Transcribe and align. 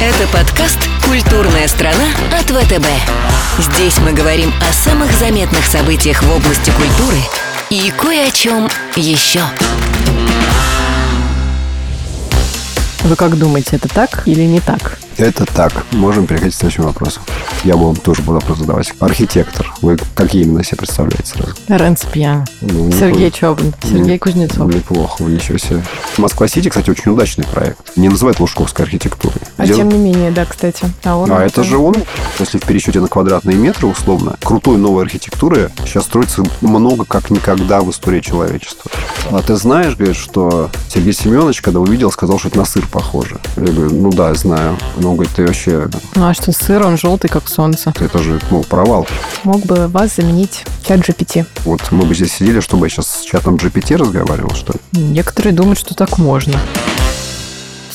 Это 0.00 0.28
подкаст 0.32 0.78
«Культурная 1.04 1.66
страна» 1.66 2.04
от 2.32 2.44
ВТБ. 2.44 2.86
Здесь 3.58 3.98
мы 3.98 4.12
говорим 4.12 4.52
о 4.60 4.72
самых 4.72 5.12
заметных 5.12 5.66
событиях 5.66 6.22
в 6.22 6.30
области 6.30 6.70
культуры 6.70 7.18
и 7.68 7.90
кое 7.90 8.28
о 8.28 8.30
чем 8.30 8.68
еще. 8.94 9.40
Вы 13.02 13.16
как 13.16 13.36
думаете, 13.36 13.74
это 13.74 13.88
так 13.88 14.22
или 14.26 14.42
не 14.42 14.60
так? 14.60 15.00
Это 15.18 15.44
так. 15.46 15.72
Можем 15.90 16.28
переходить 16.28 16.54
к 16.54 16.58
следующему 16.58 16.86
вопросу. 16.86 17.20
Я 17.64 17.76
бы 17.76 17.86
вам 17.86 17.96
тоже 17.96 18.22
был 18.22 18.34
вопрос 18.34 18.58
задавать. 18.58 18.92
Архитектор. 19.00 19.74
Вы 19.82 19.98
какие 20.14 20.44
именно 20.44 20.62
себе 20.62 20.76
представляете 20.76 21.26
сразу? 21.26 21.54
Ренс 21.66 22.04
Пьян. 22.04 22.46
Ну, 22.60 22.92
Сергей 22.92 23.32
Чобан. 23.32 23.74
Сергей 23.82 24.16
Кузнецов. 24.18 24.72
Неплохо, 24.72 25.24
ничего 25.24 25.58
себе. 25.58 25.82
Москва-Сити, 26.18 26.68
кстати, 26.68 26.90
очень 26.90 27.10
удачный 27.10 27.44
проект. 27.44 27.96
Не 27.96 28.08
называют 28.08 28.38
лужковской 28.38 28.84
архитектурой. 28.84 29.40
А 29.56 29.66
Дел- 29.66 29.78
тем 29.78 29.88
не 29.88 29.98
менее, 29.98 30.30
да, 30.30 30.44
кстати. 30.44 30.84
А, 31.02 31.16
он 31.16 31.32
А 31.32 31.44
это 31.44 31.64
же 31.64 31.78
он, 31.78 31.96
если 32.38 32.58
в 32.58 32.62
пересчете 32.62 33.00
на 33.00 33.08
квадратные 33.08 33.56
метры 33.56 33.88
условно, 33.88 34.36
крутой 34.44 34.78
новой 34.78 35.02
архитектуры 35.02 35.72
сейчас 35.84 36.04
строится 36.04 36.44
много 36.60 37.04
как 37.04 37.30
никогда 37.30 37.80
в 37.80 37.90
истории 37.90 38.20
человечества. 38.20 38.88
А 39.32 39.42
ты 39.42 39.56
знаешь, 39.56 39.96
говорит, 39.96 40.16
что 40.16 40.70
Сергей 40.88 41.12
Семенович, 41.12 41.60
когда 41.60 41.80
увидел, 41.80 42.12
сказал, 42.12 42.38
что 42.38 42.48
это 42.48 42.58
на 42.58 42.64
сыр 42.64 42.86
похоже. 42.86 43.40
Я 43.56 43.64
говорю, 43.72 43.90
ну 43.94 44.10
да, 44.10 44.32
знаю. 44.34 44.78
Но 44.96 45.07
говорит, 45.14 45.32
ты 45.34 45.46
вообще, 45.46 45.88
Ну 46.14 46.28
а 46.28 46.34
что, 46.34 46.52
сыр, 46.52 46.84
он 46.84 46.96
желтый, 46.96 47.30
как 47.30 47.48
солнце. 47.48 47.92
это 47.98 48.18
же 48.18 48.40
ну, 48.50 48.62
провал. 48.62 49.06
Мог 49.44 49.64
бы 49.64 49.88
вас 49.88 50.16
заменить 50.16 50.64
чат 50.86 51.00
GPT. 51.00 51.46
Вот 51.64 51.80
мы 51.90 52.04
бы 52.04 52.14
здесь 52.14 52.32
сидели, 52.32 52.60
чтобы 52.60 52.86
я 52.86 52.90
сейчас 52.90 53.20
с 53.20 53.24
чатом 53.24 53.56
GPT 53.56 53.96
разговаривал, 53.96 54.54
что 54.54 54.72
ли? 54.74 54.80
Некоторые 54.92 55.52
думают, 55.54 55.78
что 55.78 55.94
так 55.94 56.18
можно. 56.18 56.58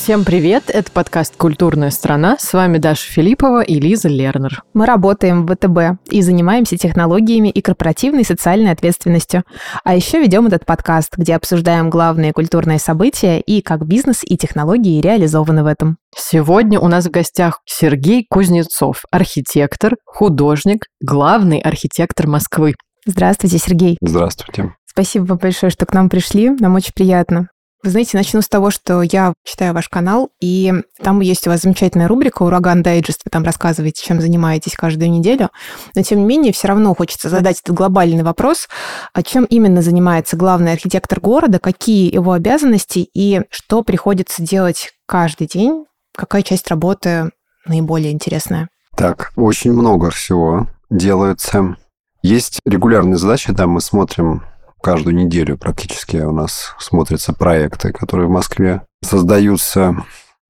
Всем 0.03 0.25
привет, 0.25 0.63
это 0.67 0.91
подкаст 0.91 1.37
«Культурная 1.37 1.89
страна». 1.89 2.35
С 2.37 2.51
вами 2.51 2.77
Даша 2.77 3.09
Филиппова 3.09 3.61
и 3.61 3.79
Лиза 3.79 4.09
Лернер. 4.09 4.61
Мы 4.73 4.85
работаем 4.85 5.45
в 5.45 5.55
ВТБ 5.55 6.03
и 6.11 6.21
занимаемся 6.21 6.75
технологиями 6.75 7.47
и 7.47 7.61
корпоративной 7.61 8.25
социальной 8.25 8.71
ответственностью. 8.71 9.43
А 9.85 9.95
еще 9.95 10.19
ведем 10.19 10.45
этот 10.45 10.65
подкаст, 10.65 11.15
где 11.15 11.37
обсуждаем 11.37 11.89
главные 11.89 12.33
культурные 12.33 12.79
события 12.79 13.39
и 13.39 13.61
как 13.61 13.87
бизнес 13.87 14.23
и 14.25 14.35
технологии 14.35 14.99
реализованы 14.99 15.63
в 15.63 15.67
этом. 15.67 15.95
Сегодня 16.13 16.81
у 16.81 16.89
нас 16.89 17.05
в 17.05 17.09
гостях 17.09 17.61
Сергей 17.63 18.25
Кузнецов, 18.29 19.05
архитектор, 19.09 19.95
художник, 20.03 20.87
главный 20.99 21.59
архитектор 21.59 22.27
Москвы. 22.27 22.75
Здравствуйте, 23.05 23.57
Сергей. 23.57 23.97
Здравствуйте. 24.01 24.75
Спасибо 24.85 25.23
вам 25.23 25.37
большое, 25.37 25.71
что 25.71 25.85
к 25.85 25.93
нам 25.93 26.09
пришли. 26.09 26.49
Нам 26.49 26.75
очень 26.75 26.91
приятно. 26.93 27.47
Вы 27.83 27.89
знаете, 27.89 28.15
начну 28.15 28.41
с 28.41 28.47
того, 28.47 28.71
что 28.71 29.01
я 29.01 29.33
читаю 29.43 29.73
ваш 29.73 29.89
канал, 29.89 30.29
и 30.39 30.73
там 31.01 31.19
есть 31.19 31.45
у 31.47 31.49
вас 31.49 31.63
замечательная 31.63 32.07
рубрика 32.07 32.43
«Ураган 32.43 32.81
Дайджест». 32.81 33.23
Вы 33.25 33.29
там 33.29 33.43
рассказываете, 33.43 34.01
чем 34.05 34.21
занимаетесь 34.21 34.75
каждую 34.75 35.11
неделю. 35.11 35.49
Но, 35.93 36.01
тем 36.01 36.19
не 36.19 36.25
менее, 36.25 36.53
все 36.53 36.69
равно 36.69 36.95
хочется 36.95 37.27
задать 37.27 37.59
этот 37.59 37.75
глобальный 37.75 38.23
вопрос. 38.23 38.69
А 39.13 39.21
чем 39.21 39.43
именно 39.43 39.81
занимается 39.81 40.37
главный 40.37 40.71
архитектор 40.71 41.19
города, 41.19 41.59
какие 41.59 42.13
его 42.13 42.31
обязанности 42.31 42.99
и 43.13 43.41
что 43.49 43.83
приходится 43.83 44.41
делать 44.41 44.91
каждый 45.05 45.47
день? 45.47 45.83
Какая 46.15 46.41
часть 46.41 46.69
работы 46.69 47.31
наиболее 47.65 48.13
интересная? 48.13 48.69
Так, 48.95 49.33
очень 49.35 49.73
много 49.73 50.09
всего 50.09 50.67
делается. 50.89 51.75
Есть 52.21 52.61
регулярные 52.65 53.17
задачи, 53.17 53.51
да, 53.51 53.67
мы 53.67 53.81
смотрим 53.81 54.43
каждую 54.83 55.15
неделю 55.15 55.57
практически 55.57 56.17
у 56.17 56.33
нас 56.33 56.75
смотрятся 56.77 57.33
проекты, 57.33 57.93
которые 57.93 58.27
в 58.27 58.31
Москве 58.31 58.81
создаются. 59.01 59.95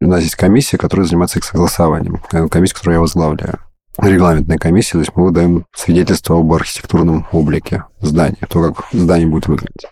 У 0.01 0.07
нас 0.07 0.23
есть 0.23 0.35
комиссия, 0.35 0.77
которая 0.77 1.05
занимается 1.05 1.39
их 1.39 1.45
согласованием. 1.45 2.21
Это 2.31 2.49
комиссия, 2.49 2.73
которую 2.73 2.95
я 2.95 3.01
возглавляю. 3.01 3.59
Регламентная 3.97 4.57
комиссия, 4.57 4.93
то 4.93 4.99
есть 4.99 5.15
мы 5.15 5.25
выдаем 5.25 5.65
свидетельство 5.73 6.39
об 6.39 6.51
архитектурном 6.51 7.27
облике 7.31 7.85
здания, 8.01 8.45
то, 8.49 8.73
как 8.73 8.85
здание 8.91 9.27
будет 9.27 9.47
выглядеть. 9.47 9.85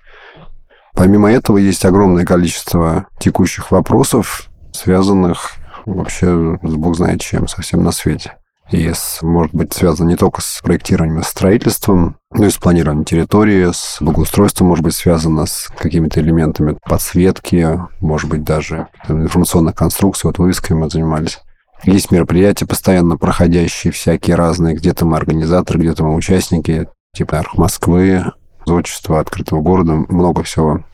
Помимо 0.95 1.31
этого, 1.31 1.57
есть 1.57 1.85
огромное 1.85 2.25
количество 2.25 3.05
текущих 3.19 3.69
вопросов, 3.69 4.49
связанных 4.73 5.51
вообще 5.85 6.57
с 6.63 6.75
бог 6.75 6.95
знает 6.95 7.21
чем, 7.21 7.47
совсем 7.47 7.83
на 7.83 7.91
свете. 7.91 8.33
И 8.71 8.89
с, 8.89 9.21
может 9.21 9.53
быть 9.53 9.73
связано 9.73 10.07
не 10.07 10.15
только 10.15 10.41
с 10.41 10.61
проектированием 10.63 11.19
и 11.19 11.23
строительством, 11.23 12.15
но 12.33 12.45
и 12.45 12.49
с 12.49 12.55
планированием 12.55 13.03
территории, 13.03 13.69
с 13.69 13.97
благоустройством, 13.99 14.67
может 14.67 14.85
быть 14.85 14.95
связано 14.95 15.45
с 15.45 15.67
какими-то 15.77 16.21
элементами 16.21 16.77
подсветки, 16.81 17.79
может 17.99 18.29
быть 18.29 18.45
даже 18.45 18.87
информационных 19.09 19.75
конструкций. 19.75 20.29
Вот 20.29 20.37
вывеской 20.37 20.77
мы 20.77 20.89
занимались. 20.89 21.39
Есть 21.83 22.11
мероприятия, 22.11 22.65
постоянно 22.65 23.17
проходящие, 23.17 23.91
всякие 23.91 24.37
разные. 24.37 24.75
Где-то 24.75 25.05
мы 25.05 25.17
организаторы, 25.17 25.79
где-то 25.79 26.05
мы 26.05 26.15
участники, 26.15 26.87
типа 27.13 27.39
Арх 27.39 27.57
Москвы, 27.57 28.23
зодчество 28.65 29.19
открытого 29.19 29.61
города, 29.61 29.93
много 30.07 30.43
всего. 30.43 30.85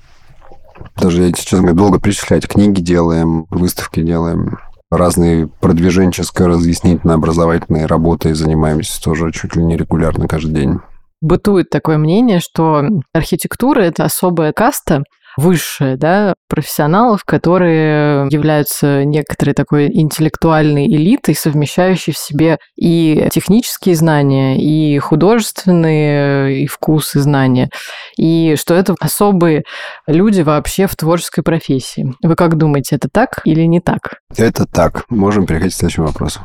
Даже, 0.96 1.24
я, 1.24 1.32
честно 1.32 1.60
говоря, 1.60 1.76
долго 1.76 2.00
перечислять. 2.00 2.48
Книги 2.48 2.82
делаем, 2.82 3.46
выставки 3.52 4.02
делаем, 4.02 4.58
разные 4.90 5.48
продвиженческо-разъяснительно-образовательные 5.48 7.86
работы 7.86 8.36
занимаемся 8.36 9.02
тоже 9.02 9.32
чуть 9.32 9.56
ли 9.56 9.64
не 9.64 9.78
регулярно 9.78 10.28
каждый 10.28 10.54
день. 10.54 10.80
Бытует 11.22 11.70
такое 11.70 11.98
мнение, 11.98 12.40
что 12.40 12.84
архитектура– 13.14 13.82
это 13.84 14.06
особая 14.06 14.54
каста, 14.54 15.04
высшая, 15.38 15.96
да, 15.96 16.34
профессионалов, 16.50 17.24
которые 17.24 18.28
являются 18.30 19.06
некоторой 19.06 19.54
такой 19.54 19.88
интеллектуальной 19.88 20.88
элитой, 20.88 21.36
совмещающей 21.36 22.12
в 22.12 22.18
себе 22.18 22.58
и 22.76 23.30
технические 23.32 23.96
знания, 23.96 24.58
и 24.60 24.98
художественные, 24.98 26.64
и 26.64 26.68
вкус, 26.68 27.16
и 27.16 27.20
знания. 27.20 27.70
И 28.18 28.56
что 28.58 28.74
это 28.74 28.96
особые 29.00 29.64
люди 30.08 30.42
вообще 30.42 30.88
в 30.88 30.96
творческой 30.96 31.44
профессии. 31.44 32.14
Вы 32.24 32.36
как 32.36 32.58
думаете, 32.58 32.96
это 32.96 33.08
так 33.08 33.42
или 33.46 33.62
не 33.62 33.80
так? 33.80 34.16
Это 34.36 34.66
так. 34.66 35.06
Можем 35.10 35.46
переходить 35.46 35.76
к 35.76 35.78
следующему 35.78 36.08
вопросу. 36.08 36.42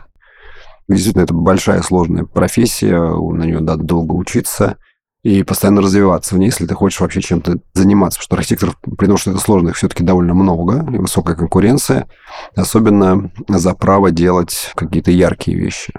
Действительно, 0.89 1.23
это 1.23 1.33
большая 1.33 1.81
сложная 1.81 2.25
профессия, 2.25 2.99
на 2.99 3.45
нее 3.45 3.61
надо 3.61 3.85
долго 3.85 4.13
учиться 4.15 4.77
и 5.23 5.45
постоянно 5.45 5.83
развиваться 5.83 6.35
в 6.35 6.39
ней, 6.39 6.47
если 6.47 6.67
ты 6.67 6.75
хочешь 6.75 7.01
вообще 7.01 7.21
чем-то 7.21 7.59
заниматься. 7.75 8.19
Потому 8.19 8.25
что 8.25 8.37
архитекторов, 8.37 8.77
при 8.99 9.07
том, 9.07 9.17
что 9.17 9.31
это 9.31 9.41
сложно, 9.41 9.69
их 9.69 9.77
все-таки 9.77 10.03
довольно 10.03 10.35
много, 10.35 10.85
и 10.93 10.99
высокая 10.99 11.37
конкуренция, 11.37 12.09
особенно 12.57 13.31
за 13.49 13.75
право 13.75 14.11
делать 14.11 14.73
какие-то 14.75 15.13
яркие 15.13 15.57
вещи. 15.57 15.93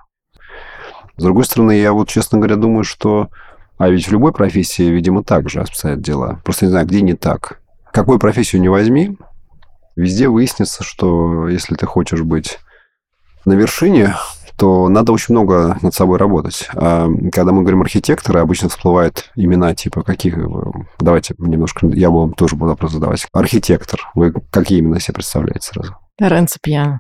С 1.16 1.24
другой 1.24 1.46
стороны, 1.46 1.78
я 1.78 1.94
вот, 1.94 2.10
честно 2.10 2.38
говоря, 2.38 2.56
думаю, 2.56 2.84
что... 2.84 3.30
А 3.78 3.90
ведь 3.90 4.08
в 4.08 4.12
любой 4.12 4.34
профессии, 4.34 4.84
видимо, 4.84 5.24
так 5.24 5.50
же 5.50 5.60
обстоят 5.60 6.02
дела. 6.02 6.40
Просто 6.44 6.66
не 6.66 6.72
знаю, 6.72 6.86
где 6.86 7.02
не 7.02 7.14
так. 7.14 7.60
Какую 7.92 8.20
профессию 8.20 8.62
не 8.62 8.70
возьми, 8.70 9.18
везде 9.96 10.28
выяснится, 10.28 10.84
что 10.84 11.48
если 11.48 11.76
ты 11.76 11.86
хочешь 11.86 12.22
быть 12.22 12.60
на 13.46 13.54
вершине, 13.54 14.16
то 14.58 14.88
надо 14.90 15.12
очень 15.12 15.34
много 15.34 15.78
над 15.82 15.94
собой 15.94 16.18
работать. 16.18 16.70
А 16.76 17.08
когда 17.32 17.52
мы 17.52 17.62
говорим 17.62 17.82
архитекторы, 17.82 18.40
обычно 18.40 18.70
всплывают 18.70 19.32
имена 19.36 19.74
типа 19.76 20.04
каких... 20.04 20.38
Давайте 21.00 21.36
немножко... 21.38 21.88
Я 21.88 22.10
бы 22.12 22.22
вам 22.22 22.34
тоже 22.34 22.56
буду 22.56 22.72
вопрос 22.72 22.92
задавать. 22.94 23.26
Архитектор. 23.34 24.00
Вы 24.16 24.34
какие 24.52 24.80
именно 24.80 25.00
себе 25.00 25.16
представляете 25.16 25.68
сразу? 25.68 25.96
Ренцо 26.20 26.58
Пьян. 26.62 27.00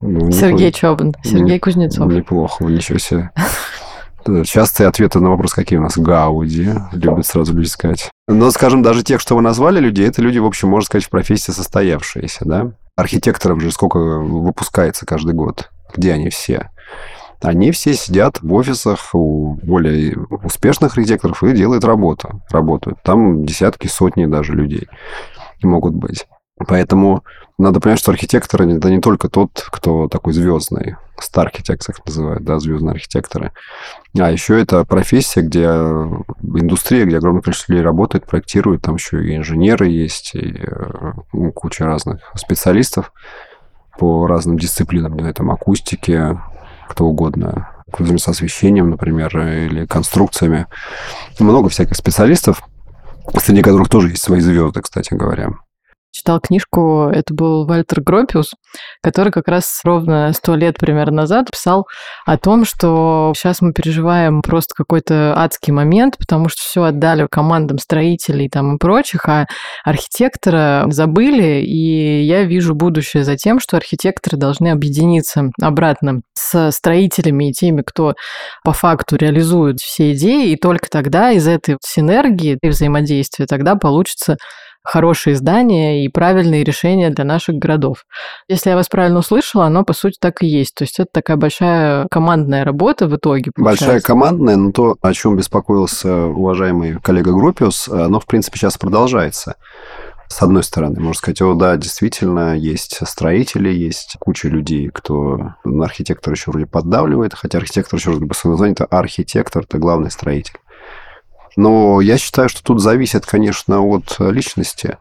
Ну, 0.00 0.30
Сергей 0.30 0.68
неплохо. 0.68 0.72
Чобан. 0.72 1.14
Сергей 1.24 1.54
Не- 1.54 1.58
Кузнецов. 1.58 2.12
Неплохо, 2.12 2.64
ничего 2.64 2.98
себе. 2.98 3.30
Частые 4.44 4.88
ответы 4.88 5.20
на 5.20 5.30
вопрос, 5.30 5.54
какие 5.54 5.78
у 5.78 5.82
нас 5.82 5.96
Гауди, 5.96 6.70
любят 6.92 7.26
сразу 7.26 7.54
люди 7.54 7.68
сказать. 7.68 8.10
Но, 8.26 8.50
скажем, 8.50 8.82
даже 8.82 9.04
тех, 9.04 9.20
что 9.20 9.36
вы 9.36 9.42
назвали 9.42 9.78
людей, 9.78 10.08
это 10.08 10.20
люди, 10.20 10.38
в 10.38 10.46
общем, 10.46 10.68
можно 10.68 10.86
сказать, 10.86 11.04
в 11.04 11.10
профессии 11.10 11.52
состоявшиеся, 11.52 12.44
да? 12.44 12.72
Архитекторов 12.96 13.60
же 13.60 13.70
сколько 13.70 13.98
выпускается 13.98 15.06
каждый 15.06 15.34
год? 15.34 15.70
Где 15.96 16.12
они 16.12 16.30
все? 16.30 16.70
Они 17.42 17.70
все 17.70 17.94
сидят 17.94 18.40
в 18.40 18.52
офисах 18.52 19.14
у 19.14 19.58
более 19.62 20.16
успешных 20.42 20.96
архитекторов 20.96 21.42
и 21.42 21.52
делают 21.52 21.84
работу. 21.84 22.42
Работают. 22.50 23.02
Там 23.02 23.44
десятки, 23.44 23.86
сотни 23.86 24.26
даже 24.26 24.54
людей 24.54 24.88
могут 25.62 25.94
быть. 25.94 26.26
Поэтому 26.66 27.22
надо 27.58 27.80
понять, 27.80 27.98
что 27.98 28.12
архитектор 28.12 28.62
это 28.62 28.90
не 28.90 29.00
только 29.00 29.28
тот, 29.28 29.66
кто 29.70 30.08
такой 30.08 30.32
звездный, 30.32 30.96
star 31.20 31.50
architects 31.50 31.90
их 31.90 32.04
называют, 32.04 32.44
да, 32.44 32.58
звездные 32.58 32.92
архитекторы. 32.92 33.52
А 34.18 34.30
еще 34.30 34.58
это 34.60 34.84
профессия, 34.84 35.42
где 35.42 35.64
индустрия, 35.64 37.04
где 37.04 37.18
огромное 37.18 37.42
количество 37.42 37.72
людей 37.72 37.84
работает, 37.84 38.26
проектирует, 38.26 38.82
там 38.82 38.94
еще 38.94 39.22
и 39.22 39.36
инженеры 39.36 39.88
есть, 39.88 40.34
и 40.34 40.58
э, 40.58 41.50
куча 41.54 41.84
разных 41.84 42.20
специалистов 42.36 43.12
по 43.98 44.26
разным 44.26 44.58
дисциплинам, 44.58 45.14
не 45.14 45.20
знаю, 45.20 45.34
там 45.34 45.50
акустики, 45.50 46.38
кто 46.88 47.04
угодно, 47.06 47.70
с 47.98 48.28
освещением, 48.28 48.90
например, 48.90 49.36
или 49.38 49.86
конструкциями. 49.86 50.66
Много 51.38 51.68
всяких 51.68 51.96
специалистов, 51.96 52.62
среди 53.38 53.62
которых 53.62 53.88
тоже 53.88 54.10
есть 54.10 54.22
свои 54.22 54.40
звезды, 54.40 54.82
кстати 54.82 55.14
говоря. 55.14 55.50
Читал 56.16 56.40
книжку, 56.40 57.10
это 57.12 57.34
был 57.34 57.66
Вальтер 57.66 58.00
Гропиус, 58.00 58.54
который 59.02 59.30
как 59.30 59.48
раз 59.48 59.80
ровно 59.84 60.32
сто 60.32 60.54
лет 60.54 60.78
примерно 60.78 61.16
назад 61.16 61.50
писал 61.50 61.86
о 62.24 62.38
том, 62.38 62.64
что 62.64 63.32
сейчас 63.36 63.60
мы 63.60 63.72
переживаем 63.72 64.40
просто 64.40 64.74
какой-то 64.74 65.34
адский 65.36 65.72
момент, 65.72 66.16
потому 66.16 66.48
что 66.48 66.62
все 66.62 66.84
отдали 66.84 67.26
командам 67.30 67.78
строителей 67.78 68.48
там 68.48 68.76
и 68.76 68.78
прочих, 68.78 69.28
а 69.28 69.46
архитектора 69.84 70.86
забыли, 70.88 71.60
и 71.60 72.22
я 72.22 72.44
вижу 72.44 72.74
будущее 72.74 73.22
за 73.22 73.36
тем, 73.36 73.60
что 73.60 73.76
архитекторы 73.76 74.38
должны 74.38 74.68
объединиться 74.68 75.50
обратно 75.60 76.22
с 76.32 76.70
строителями 76.72 77.50
и 77.50 77.52
теми, 77.52 77.82
кто 77.82 78.14
по 78.64 78.72
факту 78.72 79.16
реализует 79.16 79.80
все 79.80 80.12
идеи, 80.12 80.50
и 80.50 80.56
только 80.56 80.88
тогда 80.88 81.30
из 81.32 81.46
этой 81.46 81.76
синергии 81.84 82.58
и 82.62 82.68
взаимодействия 82.68 83.46
тогда 83.46 83.74
получится 83.74 84.36
хорошие 84.86 85.36
здания 85.36 86.04
и 86.04 86.08
правильные 86.08 86.64
решения 86.64 87.10
для 87.10 87.24
наших 87.24 87.56
городов. 87.56 88.04
Если 88.48 88.70
я 88.70 88.76
вас 88.76 88.88
правильно 88.88 89.18
услышала, 89.18 89.66
оно, 89.66 89.84
по 89.84 89.92
сути, 89.92 90.16
так 90.20 90.42
и 90.42 90.46
есть. 90.46 90.74
То 90.74 90.84
есть 90.84 90.98
это 90.98 91.08
такая 91.12 91.36
большая 91.36 92.06
командная 92.10 92.64
работа 92.64 93.06
в 93.06 93.16
итоге. 93.16 93.50
Получается. 93.54 93.84
Большая 93.86 94.00
командная, 94.00 94.56
но 94.56 94.72
то, 94.72 94.96
о 95.00 95.12
чем 95.12 95.36
беспокоился 95.36 96.26
уважаемый 96.26 97.00
коллега 97.00 97.32
Группиус, 97.32 97.88
оно, 97.88 98.20
в 98.20 98.26
принципе, 98.26 98.58
сейчас 98.58 98.78
продолжается. 98.78 99.56
С 100.28 100.42
одной 100.42 100.64
стороны, 100.64 100.98
можно 101.00 101.14
сказать, 101.14 101.40
о, 101.42 101.54
да, 101.54 101.76
действительно, 101.76 102.56
есть 102.56 102.98
строители, 103.06 103.68
есть 103.68 104.16
куча 104.18 104.48
людей, 104.48 104.90
кто 104.92 105.54
на 105.64 105.84
архитектора 105.84 106.34
еще 106.34 106.50
вроде 106.50 106.66
поддавливает, 106.66 107.32
хотя 107.34 107.58
архитектор, 107.58 107.98
еще 107.98 108.10
раз 108.10 108.18
говорю, 108.18 108.30
по 108.30 108.34
своему 108.34 108.54
названию, 108.54 108.74
это 108.74 108.86
архитектор, 108.86 109.62
это 109.62 109.78
главный 109.78 110.10
строитель. 110.10 110.56
Но 111.56 112.00
я 112.00 112.18
считаю, 112.18 112.48
что 112.48 112.62
тут 112.62 112.80
зависит, 112.80 113.24
конечно, 113.24 113.80
от 113.80 114.16
личности. 114.18 114.98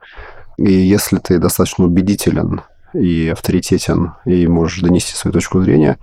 И 0.57 0.72
если 0.72 1.18
ты 1.18 1.38
достаточно 1.38 1.86
убедителен 1.86 2.62
и 2.94 3.28
авторитетен, 3.28 4.13
и 4.24 4.48
можешь 4.48 4.80
донести 4.80 5.13
свою 5.13 5.34
точку 5.34 5.62
зрения, 5.62 6.00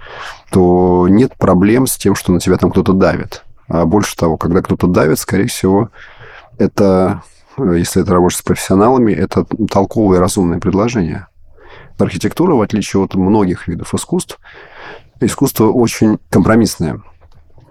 то 0.51 1.07
нет 1.09 1.35
проблем 1.37 1.87
с 1.87 1.97
тем, 1.97 2.15
что 2.15 2.33
на 2.33 2.41
тебя 2.41 2.59
там 2.59 2.71
кто-то 2.71 2.93
давит. 2.93 3.45
А 3.69 3.87
больше 3.87 4.15
того, 4.15 4.37
когда 4.37 4.61
кто-то 4.61 4.87
давит, 4.87 5.19
скорее 5.19 5.47
всего, 5.47 5.89
это, 6.59 7.23
если 7.57 8.03
это 8.03 8.13
работаешь 8.13 8.39
с 8.39 8.43
профессионалами, 8.43 9.13
это 9.13 9.47
толковое 9.71 10.21
разумное 10.21 10.61
предложение. 10.61 11.29
Архитектура, 11.99 12.55
в 12.55 12.61
отличие 12.61 13.03
от 13.03 13.15
многих 13.15 13.69
видов 13.69 13.95
искусств, 13.95 14.39
искусство 15.21 15.69
очень 15.69 16.19
компромиссное. 16.29 17.03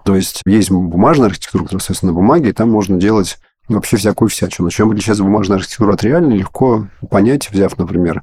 То 0.04 0.16
есть 0.16 0.42
есть 0.46 0.70
бумажная 0.70 1.28
архитектура, 1.28 1.62
которая 1.62 1.80
остается 1.80 2.06
на 2.06 2.12
бумаге, 2.12 2.50
и 2.50 2.52
там 2.52 2.70
можно 2.70 2.98
делать 2.98 3.38
вообще 3.68 3.96
всякую 3.96 4.28
всячину. 4.28 4.70
Чем 4.70 4.90
отличается 4.90 5.22
бумажная 5.22 5.58
архитектура 5.58 5.92
от 5.94 6.02
реальной, 6.02 6.38
легко 6.38 6.88
понять, 7.10 7.50
взяв, 7.50 7.78
например, 7.78 8.22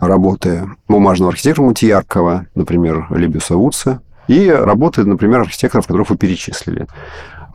работы 0.00 0.68
бумажного 0.86 1.32
архитектора 1.32 1.66
Мутияркова, 1.66 2.46
например, 2.54 3.06
Либиуса 3.10 3.56
Вудса, 3.56 4.02
и 4.28 4.48
работы, 4.50 5.04
например, 5.04 5.40
архитекторов, 5.40 5.86
которых 5.86 6.10
вы 6.10 6.18
перечислили. 6.18 6.86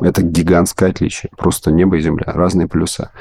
Это 0.01 0.23
гигантское 0.23 0.89
отличие. 0.89 1.29
Просто 1.37 1.71
небо 1.71 1.97
и 1.97 2.01
земля. 2.01 2.25
Разные 2.25 2.67
плюса. 2.67 3.11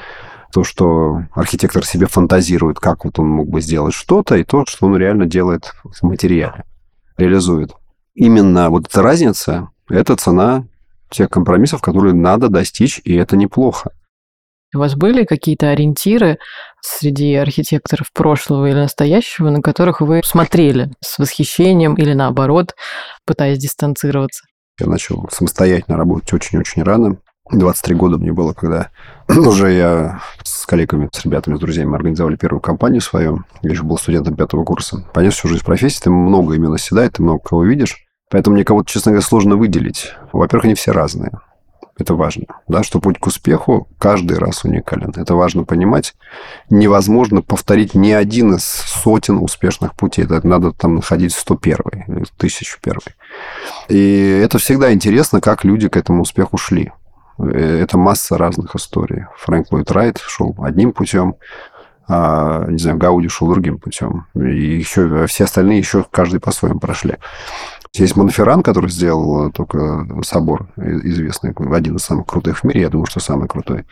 То, 0.51 0.63
что 0.63 1.23
архитектор 1.33 1.85
себе 1.85 2.07
фантазирует, 2.07 2.79
как 2.79 3.05
вот 3.05 3.19
он 3.19 3.27
мог 3.27 3.47
бы 3.47 3.61
сделать 3.61 3.93
что-то, 3.93 4.35
и 4.35 4.43
то, 4.43 4.65
что 4.67 4.87
он 4.87 4.97
реально 4.97 5.25
делает 5.25 5.73
в 5.83 6.03
материале, 6.03 6.63
реализует. 7.17 7.73
Именно 8.15 8.69
вот 8.69 8.87
эта 8.87 9.01
разница 9.01 9.69
это 9.89 10.15
цена 10.15 10.65
тех 11.09 11.29
компромиссов, 11.29 11.81
которые 11.81 12.13
надо 12.13 12.49
достичь, 12.49 13.01
и 13.03 13.15
это 13.15 13.37
неплохо. 13.37 13.91
У 14.75 14.79
вас 14.79 14.95
были 14.95 15.23
какие-то 15.23 15.69
ориентиры 15.69 16.39
среди 16.81 17.35
архитекторов 17.35 18.11
прошлого 18.11 18.65
или 18.67 18.75
настоящего, 18.75 19.51
на 19.51 19.61
которых 19.61 20.01
вы 20.01 20.21
смотрели 20.25 20.91
с 20.99 21.19
восхищением 21.19 21.93
или 21.93 22.13
наоборот, 22.13 22.73
пытаясь 23.25 23.59
дистанцироваться? 23.59 24.45
Я 24.79 24.87
начал 24.87 25.29
самостоятельно 25.31 25.97
работать 25.97 26.33
очень-очень 26.33 26.81
рано. 26.81 27.17
23 27.51 27.95
года 27.95 28.17
мне 28.17 28.33
было, 28.33 28.53
когда 28.53 28.89
уже 29.29 29.73
я 29.73 30.21
с 30.43 30.65
коллегами, 30.65 31.09
с 31.11 31.23
ребятами, 31.23 31.55
с 31.55 31.59
друзьями 31.59 31.95
организовали 31.95 32.35
первую 32.35 32.61
компанию 32.61 33.01
свою. 33.01 33.43
Я 33.61 33.71
еще 33.71 33.83
был 33.83 33.99
студентом 33.99 34.35
пятого 34.35 34.63
курса. 34.63 35.05
Понес 35.13 35.35
всю 35.35 35.49
жизнь 35.49 35.61
в 35.61 35.65
профессии, 35.65 36.01
ты 36.01 36.09
много 36.09 36.55
имен 36.55 36.73
оседает, 36.73 37.13
ты 37.13 37.21
много 37.21 37.43
кого 37.43 37.63
видишь. 37.63 38.07
Поэтому 38.33 38.55
мне 38.55 38.65
кого-то, 38.65 38.89
честно 38.89 39.11
говоря, 39.11 39.23
сложно 39.23 39.57
выделить. 39.57 40.11
Во-первых, 40.31 40.65
они 40.65 40.73
все 40.73 40.91
разные. 40.91 41.29
Это 41.99 42.15
важно, 42.15 42.45
да, 42.67 42.81
что 42.81 42.99
путь 42.99 43.19
к 43.19 43.27
успеху 43.27 43.87
каждый 43.99 44.39
раз 44.39 44.63
уникален. 44.63 45.13
Это 45.15 45.35
важно 45.35 45.65
понимать. 45.65 46.15
Невозможно 46.71 47.43
повторить 47.43 47.93
ни 47.93 48.09
один 48.09 48.55
из 48.55 48.63
сотен 48.63 49.37
успешных 49.37 49.93
путей. 49.93 50.25
Это 50.25 50.47
надо 50.47 50.71
там 50.71 50.95
находить 50.95 51.31
101 51.31 51.77
или 52.07 52.25
1001. 52.37 52.99
И 53.89 54.41
это 54.43 54.57
всегда 54.57 54.91
интересно, 54.91 55.39
как 55.39 55.63
люди 55.63 55.87
к 55.87 55.95
этому 55.95 56.23
успеху 56.23 56.57
шли. 56.57 56.91
Это 57.37 57.99
масса 57.99 58.39
разных 58.39 58.75
историй. 58.75 59.27
Фрэнк 59.37 59.71
Ллойд 59.71 59.91
Райт 59.91 60.17
шел 60.17 60.55
одним 60.57 60.91
путем, 60.91 61.35
а, 62.07 62.65
не 62.67 62.79
знаю, 62.79 62.97
Гауди 62.97 63.27
шел 63.27 63.47
другим 63.47 63.77
путем. 63.77 64.25
И 64.33 64.77
еще 64.77 65.27
все 65.27 65.43
остальные 65.43 65.77
еще 65.77 66.03
каждый 66.09 66.39
по-своему 66.39 66.79
прошли. 66.79 67.17
Есть 67.95 68.15
Монферран, 68.15 68.63
который 68.63 68.89
сделал 68.89 69.51
только 69.51 70.07
собор 70.23 70.67
известный, 70.77 71.53
один 71.75 71.97
из 71.97 72.01
самых 72.01 72.25
крутых 72.25 72.59
в 72.59 72.63
мире, 72.63 72.81
я 72.81 72.89
думаю, 72.89 73.05
что 73.05 73.19
самый 73.19 73.47
крутой. 73.47 73.85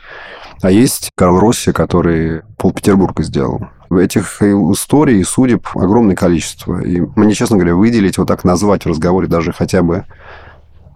А 0.64 0.72
есть 0.72 1.12
Карл 1.16 1.40
Росси, 1.40 1.72
который 1.72 2.42
пол 2.58 2.74
Петербурга 2.74 3.22
сделал. 3.22 3.68
Этих 3.92 4.42
историй 4.42 5.20
и 5.20 5.24
судеб 5.24 5.68
огромное 5.76 6.16
количество. 6.16 6.80
И 6.82 7.02
мне, 7.16 7.34
честно 7.36 7.58
говоря, 7.58 7.76
выделить, 7.76 8.18
вот 8.18 8.28
так 8.28 8.44
назвать 8.44 8.86
в 8.86 8.90
разговоре 8.90 9.28
даже 9.28 9.54
хотя 9.54 9.84
бы 9.84 10.06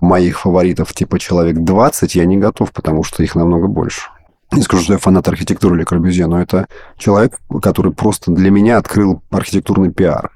моих 0.01 0.39
фаворитов 0.39 0.91
типа 0.93 1.19
человек 1.19 1.57
20 1.57 2.15
я 2.15 2.25
не 2.25 2.37
готов, 2.37 2.71
потому 2.71 3.03
что 3.03 3.21
их 3.21 3.35
намного 3.35 3.67
больше. 3.67 4.09
Не 4.51 4.63
скажу, 4.63 4.83
что 4.83 4.93
я 4.93 4.99
фанат 4.99 5.27
архитектуры 5.27 5.77
или 5.77 5.83
Корбюзье, 5.83 6.25
но 6.25 6.41
это 6.41 6.67
человек, 6.97 7.37
который 7.61 7.91
просто 7.93 8.31
для 8.31 8.49
меня 8.49 8.77
открыл 8.77 9.21
архитектурный 9.29 9.91
пиар. 9.91 10.31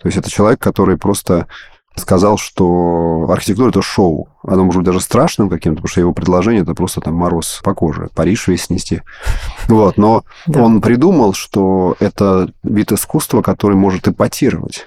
То 0.00 0.08
есть 0.08 0.16
это 0.16 0.30
человек, 0.30 0.58
который 0.60 0.96
просто 0.96 1.48
сказал, 1.96 2.38
что 2.38 3.26
архитектура– 3.28 3.68
это 3.70 3.82
шоу. 3.82 4.28
Оно 4.42 4.64
может 4.64 4.80
быть 4.80 4.86
даже 4.86 5.00
страшным 5.00 5.48
каким-то, 5.48 5.76
потому 5.76 5.88
что 5.88 6.00
его 6.00 6.12
предложение– 6.12 6.62
это 6.64 6.74
просто 6.74 7.00
там 7.00 7.14
мороз 7.14 7.60
по 7.62 7.74
коже, 7.74 8.08
Париж 8.14 8.48
весь 8.48 8.64
снести. 8.64 9.02
Вот. 9.68 9.96
Но 9.96 10.24
да. 10.46 10.62
он 10.62 10.80
придумал, 10.80 11.32
что 11.32 11.96
это 12.00 12.50
вид 12.62 12.92
искусства, 12.92 13.40
который 13.40 13.76
может 13.76 14.08
эпатировать. 14.08 14.86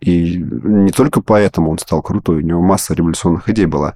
И 0.00 0.36
не 0.36 0.92
только 0.92 1.20
поэтому 1.22 1.70
он 1.70 1.78
стал 1.78 2.02
крутой, 2.02 2.36
у 2.36 2.46
него 2.46 2.60
масса 2.60 2.94
революционных 2.94 3.48
идей 3.48 3.66
была, 3.66 3.94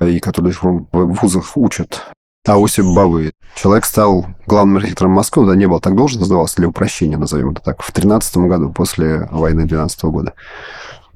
и 0.00 0.18
которые 0.18 0.54
в 0.54 0.86
вузах 0.92 1.56
учат. 1.56 2.02
А 2.46 2.56
Осип 2.62 2.86
Бавы. 2.86 3.32
Человек 3.54 3.84
стал 3.84 4.26
главным 4.46 4.78
архитектором 4.78 5.12
Москвы, 5.12 5.46
да 5.46 5.54
не 5.54 5.68
был 5.68 5.78
так 5.78 5.94
должен, 5.94 6.20
назывался 6.20 6.56
для 6.56 6.68
упрощения, 6.68 7.16
назовем 7.16 7.50
это 7.50 7.62
так, 7.62 7.82
в 7.82 7.92
2013 7.92 8.36
году, 8.38 8.70
после 8.70 9.28
войны 9.30 9.60
2012 9.60 10.04
года. 10.04 10.34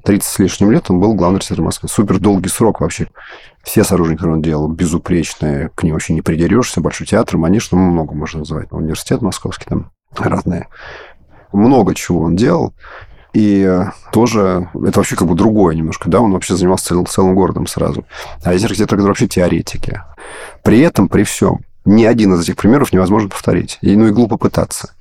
30 0.07 0.25
с 0.25 0.39
лишним 0.39 0.71
лет 0.71 0.89
он 0.89 1.01
был 1.01 1.15
главным 1.15 1.35
архитектором 1.35 1.65
Москвы. 1.65 1.89
Супер 1.89 2.17
долгий 2.19 2.47
срок 2.47 2.79
вообще. 2.79 3.09
Все 3.61 3.83
сооружения, 3.83 4.15
которые 4.15 4.37
он 4.37 4.41
делал, 4.41 4.69
безупречные, 4.69 5.69
к 5.75 5.83
ним 5.83 5.95
вообще 5.95 6.13
не 6.13 6.21
придерешься. 6.21 6.79
Большой 6.79 7.05
театр, 7.05 7.35
манеж, 7.35 7.69
ну, 7.71 7.77
много 7.77 8.15
можно 8.15 8.39
назвать. 8.39 8.71
Университет 8.71 9.21
московский 9.21 9.65
там 9.65 9.91
разные. 10.15 10.69
Много 11.51 11.93
чего 11.93 12.21
он 12.21 12.37
делал. 12.37 12.73
И 13.33 13.69
тоже 14.13 14.69
это 14.73 14.99
вообще 14.99 15.17
как 15.17 15.27
бы 15.27 15.35
другое 15.35 15.75
немножко, 15.75 16.09
да, 16.09 16.21
он 16.21 16.31
вообще 16.31 16.55
занимался 16.55 16.85
целым, 16.85 17.05
целым 17.05 17.35
городом 17.35 17.67
сразу. 17.67 18.05
А 18.45 18.53
есть 18.53 18.63
архитекторы, 18.63 18.99
которые 18.99 19.09
вообще 19.09 19.27
теоретики. 19.27 20.01
При 20.63 20.79
этом, 20.79 21.09
при 21.09 21.23
всем, 21.23 21.59
ни 21.83 22.05
один 22.05 22.33
из 22.33 22.43
этих 22.43 22.55
примеров 22.55 22.93
невозможно 22.93 23.27
повторить. 23.27 23.77
И, 23.81 23.93
ну 23.97 24.07
и 24.07 24.11
глупо 24.11 24.37
пытаться. 24.37 24.93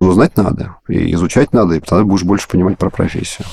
Но 0.00 0.12
знать 0.12 0.36
надо, 0.36 0.76
и 0.88 1.12
изучать 1.14 1.52
надо, 1.52 1.74
и 1.74 1.80
тогда 1.80 2.04
будешь 2.04 2.24
больше 2.24 2.48
понимать 2.48 2.78
про 2.78 2.90
профессию. 2.90 3.46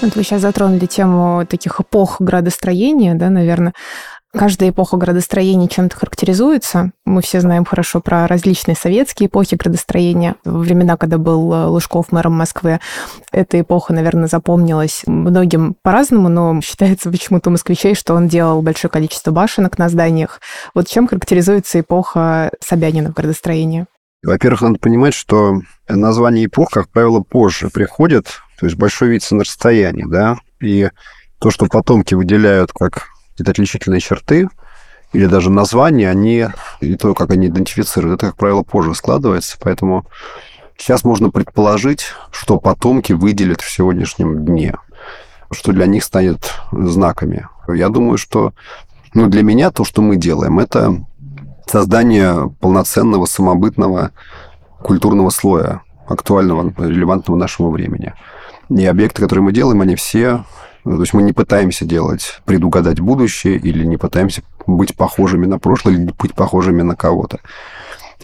Вот 0.00 0.14
вы 0.14 0.22
сейчас 0.22 0.42
затронули 0.42 0.86
тему 0.86 1.44
таких 1.48 1.80
эпох 1.80 2.20
градостроения, 2.20 3.14
да, 3.14 3.30
наверное. 3.30 3.72
Каждая 4.38 4.70
эпоха 4.70 4.96
градостроения 4.96 5.66
чем-то 5.66 5.96
характеризуется. 5.96 6.92
Мы 7.04 7.22
все 7.22 7.40
знаем 7.40 7.64
хорошо 7.64 8.00
про 8.00 8.28
различные 8.28 8.76
советские 8.76 9.26
эпохи 9.26 9.56
градостроения. 9.56 10.36
Во 10.44 10.60
времена, 10.60 10.96
когда 10.96 11.18
был 11.18 11.52
э, 11.52 11.64
Лужков 11.64 12.12
мэром 12.12 12.34
Москвы, 12.34 12.78
эта 13.32 13.60
эпоха, 13.60 13.92
наверное, 13.92 14.28
запомнилась 14.28 15.02
многим 15.06 15.74
по-разному, 15.82 16.28
но 16.28 16.60
считается 16.60 17.10
почему-то 17.10 17.50
москвичей, 17.50 17.96
что 17.96 18.14
он 18.14 18.28
делал 18.28 18.62
большое 18.62 18.92
количество 18.92 19.32
башенок 19.32 19.76
на 19.76 19.88
зданиях. 19.88 20.40
Вот 20.72 20.86
чем 20.86 21.08
характеризуется 21.08 21.80
эпоха 21.80 22.52
Собянина 22.64 23.10
в 23.10 23.14
градостроении? 23.14 23.86
Во-первых, 24.22 24.62
надо 24.62 24.78
понимать, 24.78 25.14
что 25.14 25.62
название 25.88 26.46
эпох, 26.46 26.70
как 26.70 26.88
правило, 26.90 27.22
позже 27.22 27.70
приходит, 27.70 28.26
то 28.60 28.66
есть 28.66 28.78
большой 28.78 29.08
вид 29.08 29.26
на 29.32 29.40
расстоянии, 29.40 30.04
да, 30.08 30.36
и 30.60 30.90
то, 31.40 31.50
что 31.50 31.66
потомки 31.66 32.14
выделяют 32.14 32.70
как 32.72 33.08
какие-то 33.38 33.52
отличительные 33.52 34.00
черты, 34.00 34.48
или 35.12 35.26
даже 35.26 35.48
названия, 35.48 36.10
они 36.10 36.48
и 36.80 36.96
то, 36.96 37.14
как 37.14 37.30
они 37.30 37.46
идентифицируют, 37.46 38.16
это, 38.16 38.26
как 38.26 38.36
правило, 38.36 38.62
позже 38.62 38.94
складывается. 38.94 39.56
Поэтому 39.60 40.04
сейчас 40.76 41.04
можно 41.04 41.30
предположить, 41.30 42.06
что 42.32 42.58
потомки 42.58 43.12
выделят 43.12 43.60
в 43.60 43.70
сегодняшнем 43.70 44.44
дне, 44.44 44.74
что 45.52 45.72
для 45.72 45.86
них 45.86 46.02
станет 46.02 46.52
знаками. 46.72 47.48
Я 47.68 47.88
думаю, 47.90 48.18
что 48.18 48.52
ну, 49.14 49.28
для 49.28 49.42
меня 49.42 49.70
то, 49.70 49.84
что 49.84 50.02
мы 50.02 50.16
делаем, 50.16 50.58
это 50.58 50.96
создание 51.66 52.52
полноценного, 52.60 53.24
самобытного 53.26 54.10
культурного 54.82 55.30
слоя, 55.30 55.82
актуального, 56.08 56.74
релевантного 56.76 57.38
нашему 57.38 57.70
времени. 57.70 58.14
И 58.68 58.84
объекты, 58.84 59.22
которые 59.22 59.44
мы 59.44 59.52
делаем, 59.52 59.80
они 59.80 59.94
все... 59.94 60.44
ну, 60.88 60.96
То 60.96 61.02
есть 61.02 61.12
мы 61.12 61.20
не 61.20 61.34
пытаемся 61.34 61.84
делать, 61.84 62.40
предугадать 62.46 62.98
будущее 62.98 63.56
или 63.56 63.84
не 63.84 63.98
пытаемся 63.98 64.42
быть 64.66 64.96
похожими 64.96 65.44
на 65.44 65.58
прошлое 65.58 65.94
или 65.94 66.10
быть 66.18 66.34
похожими 66.34 66.80
на 66.80 66.96
кого-то. 66.96 67.40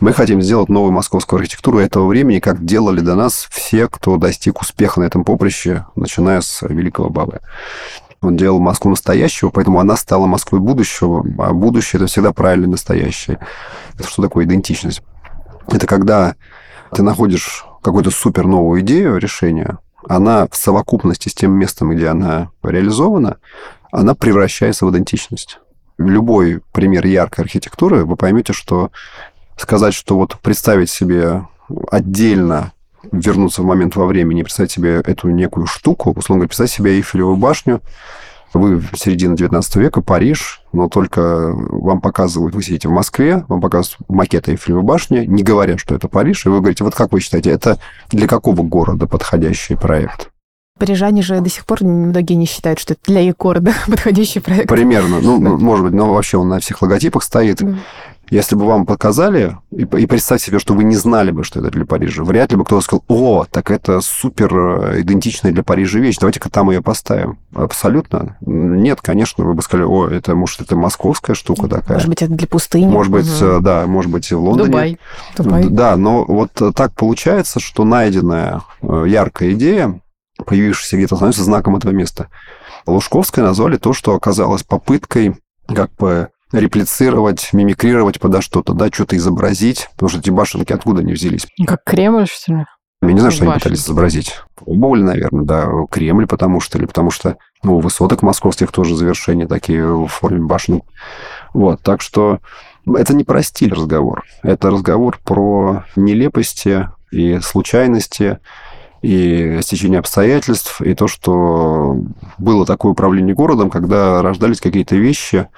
Мы 0.01 0.15
хотим 0.15 0.41
сделать 0.41 0.71
новую 0.71 0.91
московскую 0.91 1.41
архитектуру 1.41 1.79
этого 1.79 2.07
времени, 2.07 2.41
как 2.41 2.65
делали 2.65 3.01
до 3.01 3.17
нас 3.17 3.49
все, 3.51 3.87
кто 3.87 4.17
достиг 4.17 4.63
успеха 4.63 5.01
на 5.01 5.05
этом 5.05 5.25
поприще, 5.25 5.85
начиная 5.95 6.41
с 6.41 6.63
Великого 6.63 7.11
Бабы. 7.11 7.41
Он 8.23 8.35
делал 8.35 8.61
Москву 8.61 8.91
настоящего, 8.91 9.51
поэтому 9.51 9.79
она 9.79 9.97
стала 9.97 10.25
Москвой 10.25 10.63
будущего, 10.63 11.23
а 11.39 11.53
будущее– 11.53 12.01
это 12.01 12.07
всегда 12.07 12.33
правильное 12.33 12.71
настоящее. 12.71 13.41
Это 13.99 14.09
что 14.09 14.23
такое 14.23 14.47
идентичность? 14.47 15.03
Это 15.69 15.87
когда 15.87 16.35
ты 16.95 17.03
находишь 17.03 17.67
какую-то 17.83 18.11
супер 18.11 18.47
новую 18.47 18.81
идею, 18.81 19.19
решение, 19.19 19.77
она 20.09 20.47
в 20.51 20.57
совокупности 20.57 21.29
с 21.29 21.35
тем 21.35 21.53
местом, 21.53 21.91
где 21.91 22.09
она 22.09 22.51
реализована, 22.63 23.39
она 23.93 24.15
превращается 24.15 24.87
в 24.87 24.91
идентичность. 24.91 25.59
Любой 25.99 26.61
пример 26.73 27.07
яркой 27.07 27.45
архитектуры, 27.45 28.05
вы 28.05 28.17
поймете, 28.17 28.53
что 28.53 28.91
сказать, 29.57 29.95
что 29.95 30.17
вот 30.17 30.39
представить 30.41 30.91
себе 30.91 31.47
отдельно 31.91 32.73
вернуться 33.13 33.63
в 33.63 33.67
момент 33.67 33.97
во 33.97 34.07
времени, 34.07 34.43
представить 34.43 34.73
себе 34.73 35.01
эту 35.01 35.29
некую 35.29 35.67
штуку, 35.67 36.11
условно 36.11 36.41
говоря, 36.41 36.49
представить 36.49 36.73
себе 36.73 36.97
Эйфелеву 36.97 37.37
башню, 37.37 37.81
вы 38.55 38.79
в 38.79 38.97
середине 38.97 39.37
19 39.37 39.77
века, 39.77 40.01
Париж, 40.01 40.63
но 40.73 40.89
только 40.89 41.53
вам 41.55 42.01
показывают, 42.01 42.55
вы 42.55 42.63
сидите 42.63 42.89
в 42.89 42.93
Москве, 42.93 43.45
вам 43.49 43.61
показывают 43.61 44.09
макет 44.09 44.49
Эйфелевой 44.49 44.83
башни, 44.83 45.25
не 45.27 45.43
говоря, 45.43 45.79
что 45.79 45.95
это 45.95 46.09
Париж, 46.09 46.47
и 46.47 46.49
вы 46.49 46.61
говорите, 46.61 46.85
вот 46.85 46.95
как 46.95 47.13
вы 47.13 47.21
считаете, 47.21 47.51
это 47.51 47.79
для 48.11 48.27
какого 48.27 48.63
города 48.63 49.07
подходящий 49.07 49.77
проект? 49.77 50.31
Парижане 50.79 51.23
же 51.23 51.41
до 51.41 51.49
сих 51.49 51.67
пор 51.67 51.85
многие 51.85 52.35
не 52.35 52.47
считают, 52.47 52.81
что 52.81 52.95
это 52.95 53.03
для 53.07 53.21
их 53.21 53.37
города 53.37 53.73
подходящий 53.87 54.41
проект. 54.41 54.69
Примерно. 54.69 55.21
Ну, 55.21 55.39
может 55.39 55.85
быть, 55.87 55.95
но 55.95 56.13
вообще 56.13 56.37
он 56.37 56.49
на 56.49 56.59
всех 56.59 56.83
логотипах 56.83 57.23
стоит. 57.23 57.59
Да. 57.63 57.77
Если 58.31 58.57
бы 58.57 58.65
вам 58.65 58.87
показали, 58.87 59.57
и, 59.71 59.83
и 59.83 60.07
представьте 60.07 60.47
себе, 60.47 60.59
что 60.59 60.73
вы 60.75 60.83
не 60.85 60.97
знали 60.97 61.31
бы, 61.31 61.45
что 61.45 61.61
это 61.61 61.71
для 61.71 61.85
Парижа, 61.85 62.25
вряд 62.25 62.51
ли 62.51 62.57
бы 62.57 62.65
кто-то 62.65 62.83
сказал, 62.83 63.05
о, 63.07 63.45
так 63.49 63.71
это 63.71 64.01
супер 64.01 64.99
идентичная 65.03 65.53
для 65.53 65.63
Парижа 65.63 65.99
вещь, 66.01 66.17
давайте-ка 66.19 66.51
там 66.51 66.71
ее 66.71 66.81
поставим. 66.83 67.39
Абсолютно. 67.55 68.37
Нет, 68.41 69.01
конечно, 69.03 69.45
вы 69.45 69.53
бы 69.55 69.63
сказали, 69.63 69.87
о, 69.87 70.09
это, 70.09 70.35
может, 70.35 70.63
это 70.63 70.75
московская 70.75 71.35
штука 71.35 71.69
такая. 71.69 71.99
Может 71.99 72.09
быть, 72.09 72.23
это 72.23 72.33
для 72.33 72.49
пустыни. 72.49 72.87
Может 72.87 73.13
быть, 73.13 73.27
Мгм. 73.41 73.63
да, 73.63 73.87
может 73.87 74.11
быть, 74.11 74.33
в 74.33 74.41
Лондоне. 74.41 74.67
Дубай. 74.71 74.99
Дубай. 75.37 75.65
Да, 75.69 75.97
но 75.97 76.25
вот 76.25 76.51
так 76.75 76.95
получается, 76.95 77.61
что 77.61 77.85
найденная 77.85 78.63
э, 78.83 79.05
яркая 79.07 79.53
идея, 79.53 80.01
появившаяся 80.45 80.97
где-то, 80.97 81.17
становится 81.17 81.45
знаком 81.45 81.77
этого 81.77 81.93
места. 81.93 82.29
Лужковская 82.87 83.45
назвали 83.45 83.77
то, 83.77 83.93
что 83.93 84.15
оказалось 84.15 84.63
попыткой 84.63 85.37
как 85.69 85.95
бы 85.95 86.29
реплицировать, 86.53 87.53
мимикрировать 87.53 88.21
подо 88.21 88.41
что-то, 88.41 88.75
да, 88.75 88.89
что-то 88.93 89.17
изобразить, 89.17 89.89
потому 89.93 90.11
что 90.11 90.19
эти 90.21 90.31
башенки 90.31 90.73
откуда 90.73 91.01
они 91.01 91.13
взялись? 91.13 91.47
Как 91.67 91.83
Кремль, 91.85 92.27
что 92.27 92.53
ли? 92.53 92.65
Я 93.03 93.13
не 93.13 93.19
знаю, 93.19 93.33
что 93.33 93.45
они 93.45 93.55
пытались 93.55 93.81
изобразить. 93.81 94.41
Пробовали, 94.55 95.03
наверное, 95.03 95.45
да, 95.45 95.69
Кремль, 95.91 96.27
потому 96.27 96.61
что, 96.61 96.79
или 96.79 96.87
потому 96.87 97.11
что, 97.11 97.37
ну, 97.63 97.77
у 97.77 97.81
высоток 97.81 98.23
московских 98.23 98.73
тоже 98.73 98.97
завершения 98.97 99.47
такие 99.47 99.87
в 99.87 100.07
форме 100.07 100.41
башен. 100.41 100.83
Вот, 101.53 101.83
так 101.83 102.01
что 102.01 102.41
это 102.87 103.15
не 103.15 103.25
про 103.25 103.43
стиль 103.43 103.73
разговор. 103.73 104.25
Это 104.43 104.71
разговор 104.71 105.19
про 105.23 105.85
нелепости 105.97 106.89
и 107.11 107.41
случайности, 107.41 108.39
и 109.05 109.61
стечение 109.61 109.99
обстоятельств, 109.99 110.81
и 110.81 110.95
то, 110.95 111.09
что 111.09 111.99
было 112.39 112.65
такое 112.65 112.93
управление 112.93 113.35
городом, 113.35 113.69
когда 113.69 114.23
рождались 114.23 114.61
какие-то 114.61 114.97
вещи. 114.97 115.49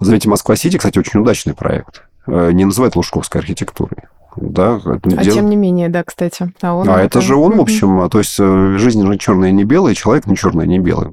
Заметьте, 0.00 0.30
Москва-Сити, 0.30 0.78
кстати, 0.78 0.98
очень 0.98 1.20
удачный 1.20 1.52
проект. 1.54 2.04
Э, 2.26 2.52
Не 2.52 2.64
называют 2.64 2.96
лужковской 2.96 3.40
архитектурой. 3.42 4.04
Да, 4.36 4.76
это 4.84 5.00
А 5.16 5.24
дел- 5.24 5.34
тем 5.34 5.50
не 5.50 5.56
менее, 5.56 5.90
да, 5.90 6.04
кстати. 6.04 6.50
А, 6.62 6.74
он 6.74 6.88
а 6.88 7.02
это 7.02 7.20
же 7.20 7.36
он, 7.36 7.56
в 7.56 7.60
общем, 7.60 8.08
то 8.08 8.18
есть 8.18 8.36
э, 8.38 8.76
жизнь 8.78 9.06
же 9.06 9.18
черная 9.18 9.50
не 9.50 9.64
белая, 9.64 9.94
человек 9.94 10.26
не 10.26 10.36
черный 10.36 10.66
не 10.66 10.78
белый. 10.78 11.12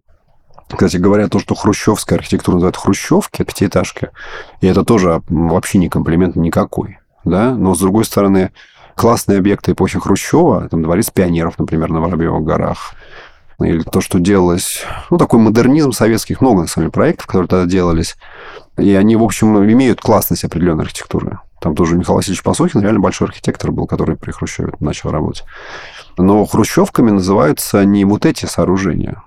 Кстати 0.69 0.97
говоря, 0.97 1.27
то, 1.27 1.39
что 1.39 1.53
хрущевская 1.53 2.17
архитектура 2.17 2.55
называют 2.55 2.77
хрущевки, 2.77 3.43
пятиэтажки, 3.43 4.09
и 4.61 4.67
это 4.67 4.83
тоже 4.85 5.21
вообще 5.29 5.77
не 5.77 5.89
комплимент 5.89 6.35
никакой. 6.37 6.99
Да? 7.25 7.55
Но, 7.55 7.75
с 7.75 7.79
другой 7.79 8.05
стороны, 8.05 8.51
классные 8.95 9.39
объекты 9.39 9.73
эпохи 9.73 10.00
Хрущева, 10.00 10.67
там 10.69 10.83
дворец 10.83 11.09
пионеров, 11.09 11.59
например, 11.59 11.89
на 11.89 12.01
Воробьевых 12.01 12.43
горах, 12.43 12.93
или 13.59 13.81
то, 13.83 14.01
что 14.01 14.19
делалось, 14.19 14.83
ну, 15.09 15.17
такой 15.17 15.39
модернизм 15.39 15.91
советских, 15.91 16.41
много, 16.41 16.62
на 16.62 16.67
самом 16.67 16.85
деле, 16.85 16.91
проектов, 16.91 17.27
которые 17.27 17.47
тогда 17.47 17.65
делались, 17.65 18.15
и 18.77 18.93
они, 18.95 19.15
в 19.15 19.23
общем, 19.23 19.57
имеют 19.63 20.01
классность 20.01 20.43
определенной 20.43 20.85
архитектуры. 20.85 21.39
Там 21.62 21.75
тоже 21.75 21.95
Михаил 21.95 22.17
Васильевич 22.17 22.43
Пасохин 22.43 22.81
реально 22.81 23.00
большой 23.00 23.29
архитектор 23.29 23.71
был, 23.71 23.88
который 23.88 24.17
при 24.17 24.31
Хрущеве 24.31 24.73
начал 24.81 25.12
работать. 25.12 25.45
Но 26.17 26.45
хрущевками 26.45 27.12
называются 27.12 27.85
не 27.85 28.03
вот 28.03 28.25
эти 28.25 28.45
сооружения. 28.45 29.23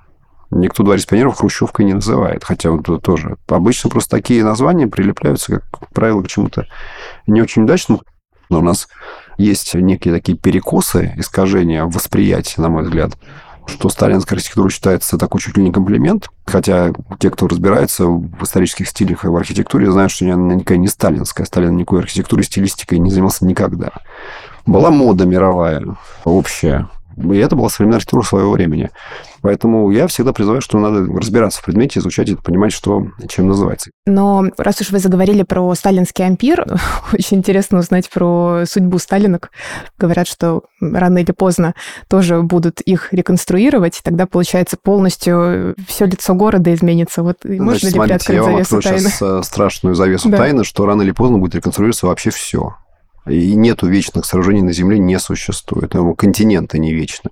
Никто 0.51 0.83
дворец 0.83 1.07
пионеров 1.07 1.39
хрущевкой 1.39 1.87
не 1.87 1.95
называет. 1.95 2.45
Хотя 2.45 2.75
это 2.75 2.99
тоже. 2.99 3.37
Обычно 3.49 3.89
просто 3.89 4.17
такие 4.17 4.45
названия 4.45 4.87
прилепляются, 4.87 5.61
как 5.61 5.89
правило, 5.95 6.23
к 6.23 6.29
чему-то 6.29 6.67
не 7.27 7.41
очень 7.41 7.63
удачному. 7.63 8.03
Но 8.51 8.59
у 8.59 8.63
нас 8.63 8.87
есть 9.39 9.75
некие 9.75 10.15
такие 10.15 10.37
перекосы, 10.37 11.13
искажения 11.17 11.85
восприятия, 11.85 12.61
на 12.61 12.69
мой 12.69 12.85
взгляд, 12.85 13.13
что 13.67 13.89
сталинская 13.89 14.37
архитектура 14.37 14.71
считается 14.71 15.19
такой 15.19 15.41
чуть 15.41 15.57
ли 15.57 15.65
не 15.65 15.73
комплимент, 15.73 16.31
хотя 16.45 16.93
те, 17.19 17.31
кто 17.31 17.49
разбирается 17.49 18.07
в 18.07 18.43
исторических 18.43 18.89
стилях 18.89 19.25
и 19.25 19.29
в 19.29 19.37
архитектуре, 19.37 19.91
знают, 19.91 20.13
что 20.13 20.25
она 20.33 20.55
никакая 20.55 20.79
не 20.79 20.89
сталинская. 20.89 21.47
Сталин 21.47 21.77
никакой 21.77 22.01
архитектурой, 22.01 22.45
стилистикой 22.45 22.99
не 22.99 23.11
занимался 23.11 23.45
никогда. 23.45 23.91
Была 24.67 24.91
мода 24.91 25.27
мировая, 25.27 25.85
общая, 26.25 26.89
и 27.17 27.37
это 27.39 27.57
была 27.57 27.69
современная 27.69 27.97
архитектура 27.97 28.23
своего 28.23 28.53
времени. 28.53 28.91
Поэтому 29.43 29.91
я 29.91 30.07
всегда 30.07 30.33
призываю, 30.33 30.61
что 30.61 30.79
надо 30.79 31.07
разбираться 31.07 31.61
в 31.61 31.65
предмете, 31.65 32.01
изучать 32.01 32.29
это, 32.29 32.43
понимать, 32.43 32.73
что 32.73 33.07
чем 33.29 33.47
называется. 33.49 33.91
Но 34.07 34.45
раз 34.59 34.81
уж 34.81 34.91
вы 34.91 34.99
заговорили 34.99 35.43
про 35.43 35.75
сталинский 35.75 36.25
ампир, 36.27 36.67
очень 37.13 37.39
интересно 37.39 37.79
узнать 37.79 38.11
про 38.11 38.65
судьбу 38.67 38.99
сталинок. 38.99 39.51
Говорят, 39.99 40.27
что 40.27 40.65
рано 40.81 41.19
или 41.19 41.33
поздно 41.33 41.75
тоже 42.09 42.43
будут 42.43 42.81
их 42.81 43.13
реконструировать, 43.13 44.01
тогда, 44.03 44.27
получается, 44.27 44.77
полностью 44.83 45.75
все 45.87 46.07
лицо 46.07 46.35
города 46.35 46.73
изменится. 46.75 47.23
Вот 47.23 47.45
можно 47.45 47.65
Значит, 47.71 47.83
ли 47.85 47.91
смотрите, 47.91 48.25
приоткрыть 48.27 48.37
я 48.37 48.43
вам 48.43 48.53
завесу 48.53 48.83
тайны? 48.83 48.99
сейчас 48.99 49.23
э, 49.23 49.43
страшную 49.43 49.95
завесу 49.95 50.29
Да. 50.29 50.37
тайны, 50.39 50.65
что 50.65 50.87
рано 50.87 51.03
или 51.03 51.13
поздно 51.13 51.39
будет 51.39 51.55
реконструироваться 51.55 52.07
вообще 52.07 52.31
все. 52.31 52.75
И 53.27 53.55
нету 53.55 53.87
вечных 53.87 54.25
сооружений 54.25 54.63
на 54.63 54.73
Земле, 54.73 54.99
не 54.99 55.19
существует. 55.19 55.91
Поэтому 55.93 56.15
континенты 56.15 56.79
не 56.79 56.93
вечны. 56.93 57.31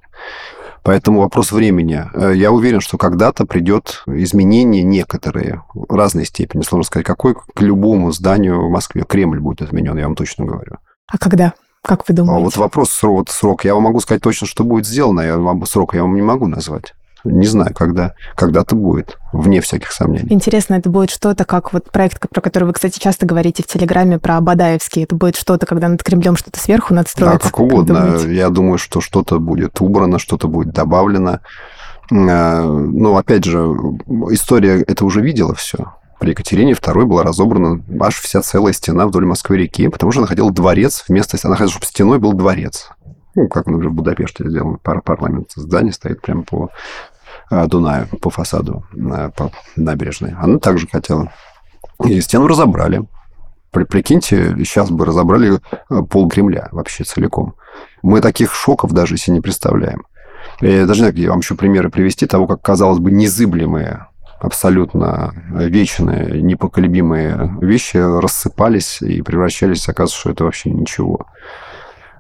Поэтому 0.83 1.21
вопрос 1.21 1.51
времени. 1.53 2.05
Э, 2.15 2.33
Я 2.35 2.51
уверен, 2.53 2.81
что 2.81 2.99
когда-то 2.99 3.47
придет 3.47 4.03
изменение 4.07 4.83
некоторые, 4.83 5.63
в 5.73 5.95
разной 5.95 6.27
степени. 6.27 6.63
Сложно 6.63 6.85
сказать, 6.85 7.07
какой 7.07 7.35
к 7.35 7.61
любому 7.63 8.13
зданию 8.13 8.67
в 8.67 8.71
Москве. 8.71 9.05
Кремль 9.09 9.41
будет 9.41 9.63
изменен, 9.63 9.97
я 9.97 10.05
вам 10.05 10.15
точно 10.15 10.45
говорю. 10.45 10.77
А 11.07 11.17
когда? 11.19 11.55
Как 11.83 12.09
вы 12.09 12.13
А 12.13 12.17
думаете? 12.17 12.45
вот 12.45 12.57
вопрос 12.57 12.91
срок, 12.91 13.31
срок. 13.31 13.65
Я 13.65 13.75
вам 13.75 13.85
могу 13.85 14.01
сказать 14.01 14.23
точно, 14.23 14.47
что 14.47 14.65
будет 14.65 14.87
сделано. 14.87 15.21
Я 15.21 15.39
вам 15.39 15.65
срок 15.67 15.95
я 15.95 16.03
вам 16.03 16.15
не 16.15 16.23
могу 16.23 16.47
назвать. 16.49 16.95
Не 17.25 17.47
знаю, 17.47 17.75
когда. 17.75 18.15
Когда-то 18.37 18.77
будет, 18.77 19.19
вне 19.33 19.61
всяких 19.61 19.93
сомнений. 19.93 20.27
Интересно, 20.31 20.75
это 20.75 20.91
будет 20.91 21.11
что-то, 21.11 21.45
как 21.45 21.73
вот 21.73 21.91
проект, 21.91 22.29
про 22.29 22.41
который 22.41 22.65
вы, 22.65 22.73
кстати, 22.75 22.99
часто 22.99 23.25
говорите 23.27 23.63
в 23.63 23.67
Телеграме 23.67 24.19
про 24.19 24.41
Бадаевский. 24.41 25.05
Это 25.05 25.17
будет 25.17 25.37
что-то, 25.37 25.65
когда 25.67 25.89
над 25.89 26.03
Кремлем 26.03 26.37
что-то 26.37 26.61
сверху 26.61 26.89
Да, 26.91 26.97
надстроится? 26.97 27.49
как 27.51 27.61
угодно. 27.61 27.95
думаете? 28.03 28.35
Я 28.35 28.51
думаю, 28.51 28.79
что 28.79 29.01
что-то 29.01 29.39
будет 29.41 29.81
убрано, 29.81 30.19
что-то 30.19 30.49
будет 30.49 30.73
добавлено. 30.73 31.41
Э, 32.11 32.63
Но, 32.63 33.17
опять 33.17 33.45
же, 33.45 33.59
история 34.31 34.83
это 34.83 35.05
уже 35.05 35.21
видела 35.23 35.55
все. 35.55 35.95
При 36.21 36.31
Екатерине 36.31 36.73
II 36.73 37.05
была 37.07 37.23
разобрана 37.23 37.83
аж 38.01 38.21
вся 38.21 38.41
целая 38.43 38.73
стена 38.73 39.07
вдоль 39.07 39.25
Москвы-реки, 39.27 39.89
потому 39.89 40.13
что 40.13 40.21
она 40.21 40.29
хотела 40.29 40.51
дворец 40.53 41.05
вместо... 41.09 41.37
Она 41.43 41.55
хотела, 41.57 41.71
чтобы 41.71 41.87
стеной 41.87 42.19
был 42.19 42.33
дворец. 42.35 42.91
Ну, 43.35 43.49
как, 43.49 43.67
например, 43.67 43.91
в 43.91 43.95
Будапеште 43.95 44.49
сделано. 44.49 44.79
Пар- 44.81 45.03
Парламент 45.03 45.49
здание 45.57 45.93
стоит 45.93 46.23
прямо 46.23 46.43
по 46.43 46.71
э, 47.51 47.67
Дунаю, 47.67 48.09
по 48.21 48.31
фасаду, 48.31 48.85
э, 48.95 49.31
по 49.37 49.51
набережной. 49.77 50.35
Она 50.39 50.59
также 50.59 50.87
хотела. 50.87 51.33
И 52.05 52.21
стену 52.21 52.47
разобрали. 52.47 53.03
Прикиньте, 53.71 54.55
сейчас 54.59 54.91
бы 54.91 55.05
разобрали 55.05 55.59
э, 55.91 56.03
пол 56.03 56.29
Кремля 56.29 56.69
вообще 56.73 57.05
целиком. 57.05 57.55
Мы 58.03 58.21
таких 58.21 58.55
шоков 58.55 58.93
даже 58.93 59.17
себе 59.17 59.35
не 59.35 59.41
представляем. 59.41 60.05
Я 60.61 60.87
даже 60.87 61.03
не 61.03 61.11
знаю, 61.11 61.31
вам 61.31 61.41
еще 61.41 61.55
примеры 61.55 61.91
привести 61.91 62.27
того, 62.27 62.47
как, 62.47 62.63
казалось 62.63 62.99
бы, 62.99 63.11
незыблемые 63.11 64.07
абсолютно 64.41 65.33
вечные, 65.51 66.43
непоколебимые 66.43 67.57
вещи 67.63 67.97
рассыпались 67.97 69.01
и 69.01 69.23
превращались, 69.23 69.89
оказывается, 69.89 70.21
что 70.21 70.31
это 70.31 70.45
вообще 70.45 70.71
ничего. 70.71 71.27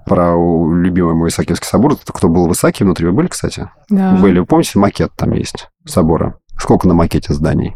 Про 0.07 0.35
любимый 0.75 1.15
мой 1.15 1.29
Исаакиевский 1.31 1.67
собор. 1.67 1.97
Кто 1.97 2.29
был 2.29 2.49
в 2.49 2.53
Исааке 2.53 2.85
внутри? 2.85 3.07
Вы 3.07 3.13
были, 3.13 3.27
кстати? 3.29 3.71
Да. 3.89 4.17
Были. 4.17 4.41
Вы 4.41 4.47
помните, 4.47 4.79
макет 4.79 5.13
там 5.17 5.33
есть 5.33 5.69
собора? 5.87 6.39
Сколько 6.59 6.87
на 6.87 6.95
макете 6.95 7.33
зданий? 7.33 7.75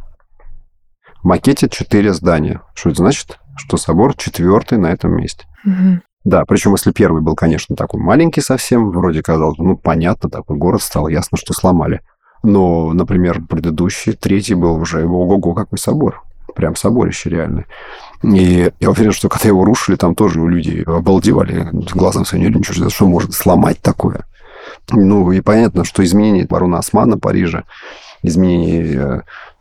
В 1.23 1.25
макете 1.27 1.69
четыре 1.69 2.13
здания. 2.13 2.63
Что 2.75 2.91
это 2.91 2.99
значит? 2.99 3.39
Что 3.57 3.77
собор 3.77 4.15
четвертый 4.15 4.79
на 4.79 4.89
этом 4.89 5.17
месте. 5.17 5.47
Мгм. 5.65 6.03
Да, 6.25 6.45
причем 6.45 6.73
если 6.73 6.93
первый 6.93 7.23
был, 7.23 7.35
конечно, 7.35 7.75
такой 7.75 8.01
маленький 8.01 8.41
совсем, 8.41 8.91
вроде 8.91 9.23
казалось, 9.23 9.59
ну, 9.59 9.77
понятно, 9.77 10.29
такой 10.29 10.57
город 10.59 10.83
стал, 10.83 11.09
ясно, 11.09 11.39
что 11.39 11.55
сломали. 11.55 12.03
Но, 12.43 12.93
например, 12.93 13.41
предыдущий, 13.49 14.13
третий 14.13 14.55
был 14.55 14.77
уже, 14.77 15.07
ого-го, 15.07 15.55
какой 15.55 15.79
собор. 15.79 16.23
Прям 16.55 16.77
соборище 16.77 17.31
реально. 17.31 17.65
И 18.23 18.71
я 18.81 18.91
уверен, 18.91 19.13
что 19.13 19.29
когда 19.29 19.49
его 19.49 19.65
рушили, 19.65 19.97
там 19.97 20.15
тоже 20.15 20.41
люди 20.41 20.83
обалдевали, 20.87 21.69
глазом 21.95 22.25
своим 22.25 22.45
не 22.45 22.59
ничего 22.59 22.89
что 22.89 23.07
может 23.07 23.33
сломать 23.33 23.81
такое. 23.81 24.27
Ну, 24.91 25.31
и 25.33 25.41
понятно, 25.41 25.85
что 25.85 26.05
изменения 26.05 26.47
барона 26.47 26.79
Османа 26.79 27.19
Парижа, 27.19 27.65
изменения 28.23 28.85
э, 28.85 29.21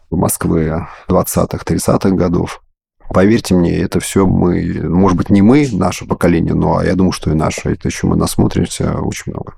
Москвы 0.09 0.87
20-х, 1.07 1.63
30-х 1.65 2.09
годов, 2.11 2.61
Поверьте 3.09 3.55
мне, 3.55 3.77
это 3.77 3.99
все 3.99 4.27
мы, 4.27 4.81
может 4.83 5.17
быть, 5.17 5.29
не 5.29 5.41
мы, 5.41 5.67
наше 5.71 6.05
поколение, 6.05 6.53
но 6.53 6.81
я 6.83 6.93
думаю, 6.95 7.13
что 7.13 7.31
и 7.31 7.35
наше, 7.35 7.71
это 7.71 7.87
еще 7.87 8.05
мы 8.07 8.17
насмотримся 8.17 8.99
очень 8.99 9.31
много. 9.31 9.53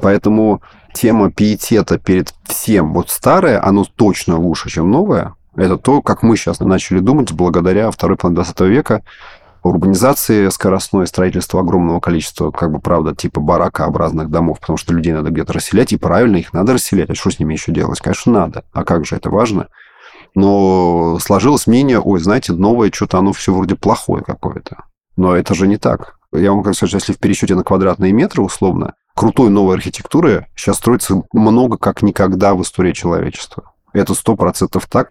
Поэтому 0.00 0.62
тема 0.94 1.30
пиетета 1.30 1.98
перед 1.98 2.32
всем, 2.44 2.94
вот 2.94 3.10
старое, 3.10 3.62
оно 3.62 3.84
точно 3.84 4.38
лучше, 4.38 4.70
чем 4.70 4.90
новое. 4.90 5.34
Это 5.56 5.76
то, 5.78 6.02
как 6.02 6.22
мы 6.22 6.36
сейчас 6.36 6.60
начали 6.60 6.98
думать 6.98 7.32
благодаря 7.32 7.90
второй 7.90 8.16
половине 8.16 8.42
20 8.42 8.60
века, 8.62 9.02
урбанизации 9.62 10.48
скоростной, 10.48 11.06
строительства 11.06 11.60
огромного 11.60 12.00
количества, 12.00 12.50
как 12.50 12.70
бы, 12.70 12.80
правда, 12.80 13.14
типа 13.14 13.40
баракообразных 13.40 14.30
домов, 14.30 14.60
потому 14.60 14.76
что 14.76 14.92
людей 14.92 15.12
надо 15.12 15.30
где-то 15.30 15.52
расселять, 15.54 15.92
и 15.92 15.96
правильно 15.96 16.36
их 16.36 16.52
надо 16.52 16.74
расселять. 16.74 17.10
А 17.10 17.14
что 17.14 17.30
с 17.30 17.38
ними 17.38 17.54
еще 17.54 17.72
делать? 17.72 18.00
Конечно, 18.00 18.32
надо. 18.32 18.64
А 18.72 18.84
как 18.84 19.06
же 19.06 19.16
это 19.16 19.30
важно? 19.30 19.68
Но 20.34 21.18
сложилось 21.20 21.66
мнение, 21.66 22.00
ой, 22.00 22.20
знаете, 22.20 22.52
новое 22.52 22.90
что-то, 22.92 23.18
оно 23.18 23.32
все 23.32 23.54
вроде 23.54 23.76
плохое 23.76 24.22
какое-то. 24.22 24.84
Но 25.16 25.34
это 25.36 25.54
же 25.54 25.68
не 25.68 25.78
так. 25.78 26.16
Я 26.32 26.50
вам 26.50 26.64
хочу 26.64 26.78
сказать, 26.78 26.94
если 26.94 27.12
в 27.12 27.18
пересчете 27.18 27.54
на 27.54 27.62
квадратные 27.62 28.12
метры, 28.12 28.42
условно, 28.42 28.94
крутой 29.14 29.50
новой 29.50 29.76
архитектуры 29.76 30.48
сейчас 30.56 30.76
строится 30.76 31.22
много 31.32 31.78
как 31.78 32.02
никогда 32.02 32.54
в 32.54 32.62
истории 32.62 32.92
человечества. 32.92 33.73
Это 33.94 34.12
сто 34.14 34.36
процентов 34.36 34.86
так. 34.86 35.10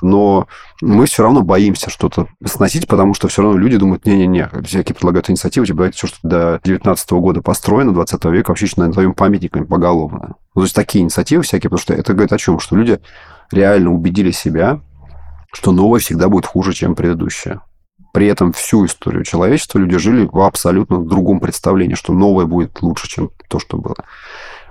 Но 0.00 0.46
мы 0.80 1.06
все 1.06 1.24
равно 1.24 1.42
боимся 1.42 1.90
что-то 1.90 2.28
сносить, 2.44 2.86
потому 2.86 3.12
что 3.12 3.28
все 3.28 3.42
равно 3.42 3.58
люди 3.58 3.76
думают, 3.76 4.06
не-не-не, 4.06 4.48
всякие 4.64 4.94
предлагают 4.94 5.28
инициативы, 5.28 5.66
типа, 5.66 5.76
давайте 5.78 5.96
все, 5.98 6.06
что 6.06 6.18
до 6.22 6.60
19 6.64 7.10
года 7.12 7.42
построено, 7.42 7.92
20 7.92 8.24
века, 8.26 8.50
вообще 8.50 8.68
назовем 8.76 9.14
памятниками 9.14 9.64
поголовно. 9.64 10.36
Ну, 10.54 10.60
то 10.60 10.62
есть 10.62 10.74
такие 10.74 11.02
инициативы 11.02 11.42
всякие, 11.42 11.70
потому 11.70 11.80
что 11.80 11.92
это 11.92 12.12
говорит 12.12 12.32
о 12.32 12.38
чем? 12.38 12.60
Что 12.60 12.76
люди 12.76 13.00
реально 13.50 13.90
убедили 13.90 14.30
себя, 14.30 14.80
что 15.52 15.72
новое 15.72 16.00
всегда 16.00 16.28
будет 16.28 16.46
хуже, 16.46 16.72
чем 16.72 16.94
предыдущее. 16.94 17.60
При 18.12 18.26
этом 18.26 18.52
всю 18.52 18.86
историю 18.86 19.24
человечества 19.24 19.78
люди 19.78 19.96
жили 19.98 20.28
в 20.30 20.40
абсолютно 20.40 21.04
другом 21.04 21.40
представлении, 21.40 21.94
что 21.94 22.12
новое 22.12 22.46
будет 22.46 22.80
лучше, 22.82 23.08
чем 23.08 23.30
то, 23.48 23.58
что 23.58 23.76
было. 23.76 23.96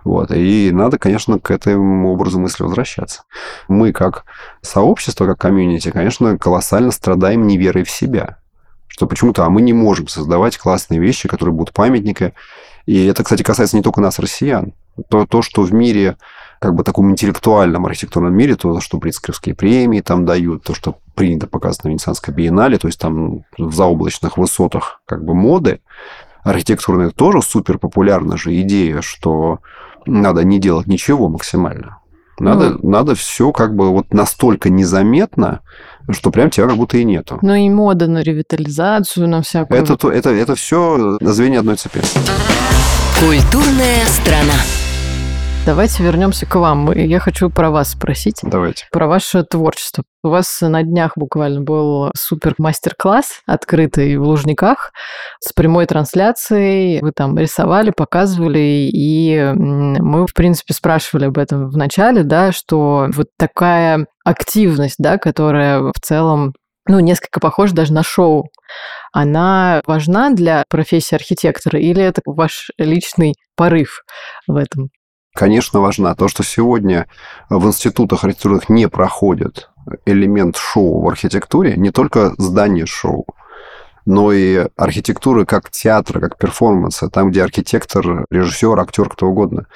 Вот. 0.03 0.31
И 0.31 0.71
надо, 0.71 0.97
конечно, 0.97 1.39
к 1.39 1.51
этому 1.51 2.11
образу 2.11 2.39
мысли 2.39 2.63
возвращаться. 2.63 3.23
Мы, 3.67 3.91
как 3.91 4.25
сообщество, 4.61 5.25
как 5.25 5.39
комьюнити, 5.39 5.91
конечно, 5.91 6.37
колоссально 6.37 6.91
страдаем 6.91 7.47
неверой 7.47 7.83
в 7.83 7.89
себя. 7.89 8.37
Что 8.87 9.07
почему-то, 9.07 9.45
а 9.45 9.49
мы 9.49 9.61
не 9.61 9.73
можем 9.73 10.07
создавать 10.07 10.57
классные 10.57 10.99
вещи, 10.99 11.27
которые 11.27 11.53
будут 11.53 11.73
памятники. 11.73 12.33
И 12.85 13.05
это, 13.05 13.23
кстати, 13.23 13.43
касается 13.43 13.77
не 13.77 13.83
только 13.83 14.01
нас, 14.01 14.19
россиян. 14.19 14.73
То, 15.09 15.25
то 15.25 15.41
что 15.41 15.61
в 15.61 15.73
мире 15.73 16.17
как 16.59 16.75
бы 16.75 16.83
таком 16.83 17.11
интеллектуальном 17.11 17.85
архитектурном 17.85 18.33
мире, 18.33 18.55
то, 18.55 18.81
что 18.81 18.97
Прицкерские 18.99 19.55
премии 19.55 20.01
там 20.01 20.25
дают, 20.25 20.63
то, 20.63 20.73
что 20.73 20.97
принято 21.15 21.47
показывать 21.47 21.85
на 21.85 21.89
Венецианской 21.89 22.33
биеннале, 22.33 22.77
то 22.77 22.87
есть 22.87 22.99
там 22.99 23.45
в 23.57 23.73
заоблачных 23.73 24.37
высотах 24.37 25.01
как 25.05 25.23
бы 25.23 25.33
моды 25.33 25.81
архитектурные, 26.43 27.11
тоже 27.11 27.41
супер 27.41 27.77
популярна 27.77 28.37
же 28.37 28.59
идея, 28.61 29.01
что 29.01 29.59
надо 30.05 30.43
не 30.43 30.59
делать 30.59 30.87
ничего 30.87 31.29
максимально. 31.29 31.97
Надо, 32.39 32.77
ну, 32.81 32.89
надо 32.89 33.15
все 33.15 33.51
как 33.51 33.75
бы 33.75 33.89
вот 33.89 34.13
настолько 34.13 34.69
незаметно, 34.69 35.59
что 36.09 36.31
прям 36.31 36.49
тебя 36.49 36.67
как 36.67 36.77
будто 36.77 36.97
и 36.97 37.03
нету. 37.03 37.37
Ну 37.41 37.53
и 37.53 37.69
мода 37.69 38.07
на 38.07 38.21
ревитализацию, 38.21 39.27
на 39.27 39.41
всякую. 39.41 39.81
Это, 39.81 40.07
это, 40.09 40.29
это 40.29 40.55
все 40.55 41.17
звенья 41.21 41.59
одной 41.59 41.75
цепи. 41.75 41.99
Культурная 43.19 44.05
страна. 44.05 44.88
Давайте 45.69 46.01
вернемся 46.01 46.47
к 46.47 46.55
вам. 46.55 46.91
Я 46.93 47.19
хочу 47.19 47.51
про 47.51 47.69
вас 47.69 47.91
спросить. 47.91 48.39
Давайте. 48.41 48.87
Про 48.91 49.05
ваше 49.05 49.43
творчество. 49.43 50.03
У 50.23 50.29
вас 50.29 50.61
на 50.61 50.81
днях 50.81 51.11
буквально 51.15 51.61
был 51.61 52.09
супер 52.17 52.55
мастер-класс, 52.57 53.41
открытый 53.45 54.17
в 54.17 54.23
Лужниках, 54.23 54.91
с 55.39 55.53
прямой 55.53 55.85
трансляцией. 55.85 57.01
Вы 57.01 57.11
там 57.11 57.37
рисовали, 57.37 57.91
показывали, 57.95 58.89
и 58.91 59.53
мы, 59.53 60.25
в 60.25 60.33
принципе, 60.33 60.73
спрашивали 60.73 61.25
об 61.25 61.37
этом 61.37 61.69
в 61.69 61.77
начале, 61.77 62.23
да, 62.23 62.51
что 62.51 63.07
вот 63.13 63.27
такая 63.37 64.07
активность, 64.25 64.95
да, 64.97 65.19
которая 65.19 65.81
в 65.81 65.99
целом 66.01 66.53
ну, 66.87 66.99
несколько 66.99 67.39
похожа 67.39 67.75
даже 67.75 67.93
на 67.93 68.01
шоу. 68.01 68.49
Она 69.13 69.83
важна 69.85 70.31
для 70.31 70.63
профессии 70.67 71.13
архитектора 71.13 71.79
или 71.79 72.01
это 72.01 72.23
ваш 72.25 72.71
личный 72.79 73.35
порыв 73.55 74.01
в 74.47 74.55
этом? 74.55 74.89
Конечно, 75.39 75.79
важна. 75.79 76.15
То, 76.15 76.27
что 76.27 76.43
сегодня 76.43 77.07
в 77.49 77.65
институтах 77.65 78.25
архитектурных 78.25 78.67
не 78.67 78.89
проходит 78.89 79.69
элемент 80.05 80.57
шоу 80.57 81.01
в 81.01 81.07
архитектуре, 81.07 81.77
не 81.77 81.91
только 81.91 82.33
здание 82.37 82.85
шоу, 82.85 83.25
но 84.05 84.33
и 84.33 84.67
архитектуры 84.75 85.45
как 85.45 85.69
театра, 85.69 86.19
как 86.19 86.37
перформанса, 86.37 87.09
там, 87.09 87.31
где 87.31 87.41
архитектор, 87.41 88.25
режиссер, 88.29 88.77
актер, 88.77 89.07
кто 89.07 89.27
угодно. 89.27 89.67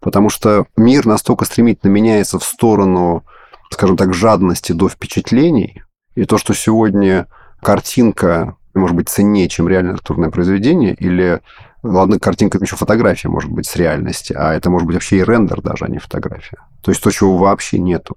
Потому 0.00 0.30
что 0.30 0.66
мир 0.76 1.04
настолько 1.04 1.46
стремительно 1.46 1.90
меняется 1.90 2.38
в 2.38 2.44
сторону, 2.44 3.24
скажем 3.70 3.96
так, 3.96 4.14
жадности 4.14 4.70
до 4.70 4.88
впечатлений, 4.88 5.82
и 6.14 6.26
то, 6.26 6.38
что 6.38 6.54
сегодня 6.54 7.26
картинка 7.60 8.56
может 8.72 8.96
быть 8.96 9.08
ценнее, 9.08 9.48
чем 9.48 9.68
реальное 9.68 9.94
архитектурное 9.94 10.30
произведение, 10.30 10.94
или 10.94 11.40
Ладно, 11.82 12.18
картинка 12.18 12.58
еще 12.58 12.76
фотография 12.76 13.28
может 13.28 13.50
быть 13.50 13.66
с 13.66 13.76
реальности, 13.76 14.34
а 14.36 14.52
это 14.52 14.68
может 14.68 14.86
быть 14.86 14.94
вообще 14.94 15.18
и 15.18 15.24
рендер 15.24 15.62
даже, 15.62 15.84
а 15.84 15.88
не 15.88 15.98
фотография. 15.98 16.58
То 16.82 16.90
есть 16.90 17.02
то, 17.02 17.10
чего 17.10 17.36
вообще 17.36 17.78
нету. 17.78 18.16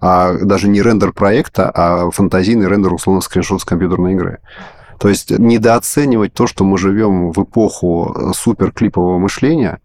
А 0.00 0.34
даже 0.34 0.68
не 0.68 0.82
рендер 0.82 1.12
проекта, 1.12 1.70
а 1.74 2.10
фантазийный 2.10 2.68
рендер, 2.68 2.92
условно, 2.92 3.20
скриншот 3.20 3.62
с 3.62 3.64
компьютерной 3.64 4.12
игры. 4.12 4.40
То 4.98 5.08
есть 5.08 5.30
недооценивать 5.30 6.34
то, 6.34 6.46
что 6.46 6.64
мы 6.64 6.76
живем 6.76 7.30
в 7.30 7.42
эпоху 7.42 8.32
суперклипового 8.34 9.18
мышления, 9.18 9.80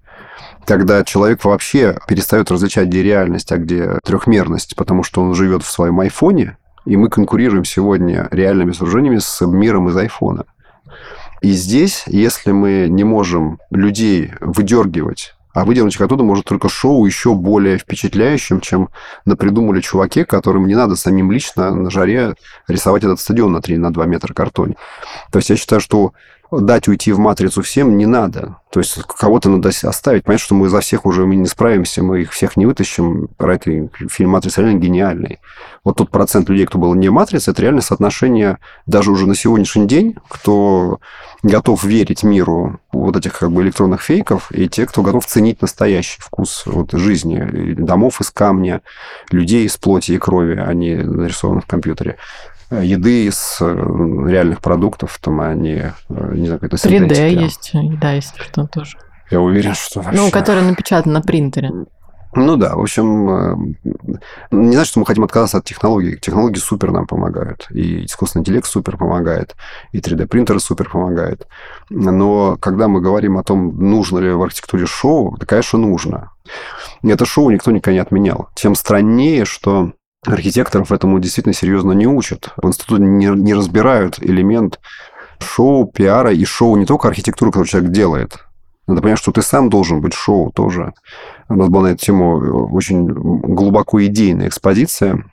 когда 0.65 1.03
человек 1.03 1.45
вообще 1.45 1.97
перестает 2.07 2.51
различать, 2.51 2.87
где 2.87 3.03
реальность, 3.03 3.51
а 3.51 3.57
где 3.57 3.99
трехмерность, 4.03 4.75
потому 4.75 5.03
что 5.03 5.21
он 5.21 5.35
живет 5.35 5.63
в 5.63 5.69
своем 5.69 5.99
айфоне, 5.99 6.57
и 6.85 6.97
мы 6.97 7.09
конкурируем 7.09 7.63
сегодня 7.63 8.27
реальными 8.31 8.71
сооружениями 8.71 9.19
с 9.19 9.45
миром 9.45 9.89
из 9.89 9.95
айфона. 9.95 10.45
И 11.43 11.51
здесь, 11.51 12.05
если 12.07 12.53
мы 12.53 12.87
не 12.89 13.03
можем 13.03 13.59
людей 13.69 14.31
выдергивать 14.39 15.35
а 15.53 15.65
выдернуть 15.65 15.93
их 15.93 16.01
оттуда 16.01 16.23
может 16.23 16.45
только 16.45 16.67
шоу 16.67 17.05
еще 17.05 17.35
более 17.35 17.77
впечатляющим, 17.77 18.59
чем 18.59 18.89
напридумали 19.23 19.81
чуваки, 19.81 20.23
которым 20.23 20.65
не 20.65 20.73
надо 20.73 20.95
самим 20.95 21.31
лично 21.31 21.69
на 21.75 21.91
жаре 21.91 22.33
рисовать 22.67 23.03
этот 23.03 23.19
стадион 23.19 23.51
на 23.51 23.61
3 23.61 23.77
на 23.77 23.93
2 23.93 24.05
метра 24.07 24.33
картоне. 24.33 24.77
То 25.31 25.37
есть 25.37 25.51
я 25.51 25.55
считаю, 25.55 25.79
что 25.79 26.13
дать 26.51 26.87
уйти 26.87 27.11
в 27.11 27.19
матрицу 27.19 27.61
всем 27.61 27.97
не 27.97 28.05
надо. 28.05 28.57
То 28.71 28.79
есть 28.79 29.01
кого-то 29.03 29.49
надо 29.49 29.69
оставить. 29.69 30.23
Понятно, 30.23 30.43
что 30.43 30.55
мы 30.55 30.67
за 30.67 30.79
всех 30.79 31.05
уже 31.05 31.25
не 31.25 31.45
справимся, 31.45 32.01
мы 32.03 32.21
их 32.21 32.31
всех 32.31 32.57
не 32.57 32.65
вытащим. 32.65 33.27
Про 33.37 33.59
фильм 33.59 34.29
«Матрица» 34.29 34.61
реально 34.61 34.79
гениальный. 34.79 35.39
Вот 35.83 35.97
тот 35.97 36.09
процент 36.09 36.49
людей, 36.49 36.65
кто 36.65 36.79
был 36.79 36.93
не 36.95 37.09
«Матрица», 37.09 37.51
это 37.51 37.61
реально 37.61 37.81
соотношение 37.81 38.57
даже 38.87 39.11
уже 39.11 39.27
на 39.27 39.35
сегодняшний 39.35 39.85
день, 39.85 40.15
кто 40.27 40.99
готов 41.43 41.83
верить 41.83 42.23
миру 42.23 42.79
вот 42.91 43.15
этих 43.15 43.37
как 43.37 43.51
бы 43.51 43.61
электронных 43.61 44.01
фейков, 44.01 44.51
и 44.51 44.67
те, 44.67 44.85
кто 44.87 45.03
готов 45.03 45.25
ценить 45.25 45.61
настоящий 45.61 46.21
вкус 46.21 46.63
вот, 46.65 46.93
жизни, 46.93 47.73
домов 47.73 48.21
из 48.21 48.31
камня, 48.31 48.81
людей 49.29 49.65
из 49.65 49.77
плоти 49.77 50.13
и 50.13 50.17
крови, 50.17 50.55
а 50.57 50.73
не 50.73 50.95
нарисованных 50.95 51.65
в 51.65 51.67
компьютере. 51.67 52.17
Еды 52.81 53.25
из 53.25 53.57
э, 53.61 53.65
реальных 53.65 54.61
продуктов, 54.61 55.19
там 55.21 55.41
они, 55.41 55.81
э, 55.81 55.91
не 56.09 56.45
знаю, 56.47 56.59
какая-то 56.59 56.77
3D 56.77 56.99
синтетика. 56.99 57.25
есть, 57.27 57.71
да, 57.99 58.13
есть 58.13 58.33
что 58.37 58.67
тоже. 58.67 58.97
Я 59.29 59.41
уверен, 59.41 59.73
что 59.73 60.01
вообще... 60.01 60.19
Ну, 60.19 60.31
который 60.31 60.63
напечатан 60.63 61.13
на 61.13 61.21
принтере. 61.21 61.71
Ну 62.35 62.55
да, 62.55 62.75
в 62.75 62.81
общем, 62.81 63.29
э, 63.29 63.55
не 64.51 64.73
значит, 64.73 64.91
что 64.91 64.99
мы 64.99 65.05
хотим 65.05 65.23
отказаться 65.23 65.57
от 65.57 65.65
технологий. 65.65 66.17
Технологии 66.17 66.59
супер 66.59 66.91
нам 66.91 67.05
помогают. 67.05 67.67
И 67.69 68.05
искусственный 68.05 68.41
интеллект 68.41 68.65
супер 68.65 68.97
помогает, 68.97 69.55
и 69.91 69.99
3D-принтеры 69.99 70.59
супер 70.59 70.89
помогают. 70.89 71.47
Но 71.89 72.57
когда 72.59 72.87
мы 72.87 73.01
говорим 73.01 73.37
о 73.37 73.43
том, 73.43 73.77
нужно 73.77 74.17
ли 74.17 74.31
в 74.31 74.41
архитектуре 74.41 74.87
шоу, 74.87 75.37
то, 75.37 75.45
конечно, 75.45 75.77
нужно. 75.77 76.31
Это 77.03 77.25
шоу 77.25 77.51
никто 77.51 77.71
никогда 77.71 77.93
не 77.93 77.99
отменял. 77.99 78.49
Тем 78.55 78.73
страннее, 78.73 79.45
что 79.45 79.93
архитекторов 80.25 80.91
этому 80.91 81.19
действительно 81.19 81.53
серьезно 81.53 81.91
не 81.93 82.07
учат. 82.07 82.53
В 82.57 82.67
институте 82.67 83.03
не, 83.03 83.27
не 83.27 83.53
разбирают 83.53 84.19
элемент 84.21 84.79
шоу, 85.39 85.85
пиара 85.85 86.31
и 86.31 86.45
шоу 86.45 86.77
не 86.77 86.85
только 86.85 87.07
архитектуры, 87.07 87.51
которую 87.51 87.67
человек 87.67 87.91
делает. 87.91 88.39
Надо 88.87 89.01
понять, 89.01 89.19
что 89.19 89.31
ты 89.31 89.41
сам 89.41 89.69
должен 89.69 90.01
быть 90.01 90.13
шоу 90.13 90.51
тоже. 90.51 90.93
У 91.47 91.55
нас 91.55 91.69
была 91.69 91.83
на 91.83 91.87
эту 91.87 92.05
тему 92.05 92.69
очень 92.73 93.07
глубоко 93.07 94.03
идейная 94.05 94.47
экспозиция 94.47 95.23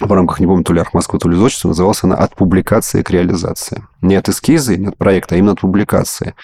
в 0.00 0.12
рамках, 0.12 0.40
не 0.40 0.46
помню, 0.46 0.64
то 0.64 0.72
ли 0.72 0.80
Архмосквы, 0.80 1.18
то 1.18 1.28
ли 1.28 1.36
Зодчества, 1.36 1.68
называлась 1.68 2.02
она 2.02 2.16
«От 2.16 2.34
публикации 2.34 3.02
к 3.02 3.10
реализации». 3.10 3.86
Не 4.00 4.16
от 4.16 4.28
эскиза, 4.28 4.76
не 4.76 4.88
от 4.88 4.96
проекта, 4.96 5.34
а 5.34 5.38
именно 5.38 5.52
от 5.52 5.60
публикации. 5.60 6.34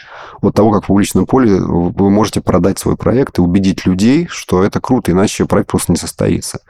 Вот 0.40 0.54
того, 0.54 0.70
как 0.70 0.84
в 0.84 0.86
публичном 0.86 1.26
поле 1.26 1.60
вы 1.60 2.10
можете 2.10 2.40
продать 2.40 2.78
свой 2.78 2.96
проект 2.96 3.38
и 3.38 3.42
убедить 3.42 3.86
людей, 3.86 4.28
что 4.30 4.62
это 4.62 4.80
круто, 4.80 5.10
иначе 5.10 5.46
проект 5.46 5.70
просто 5.70 5.90
не 5.90 5.98
состоится. 5.98 6.60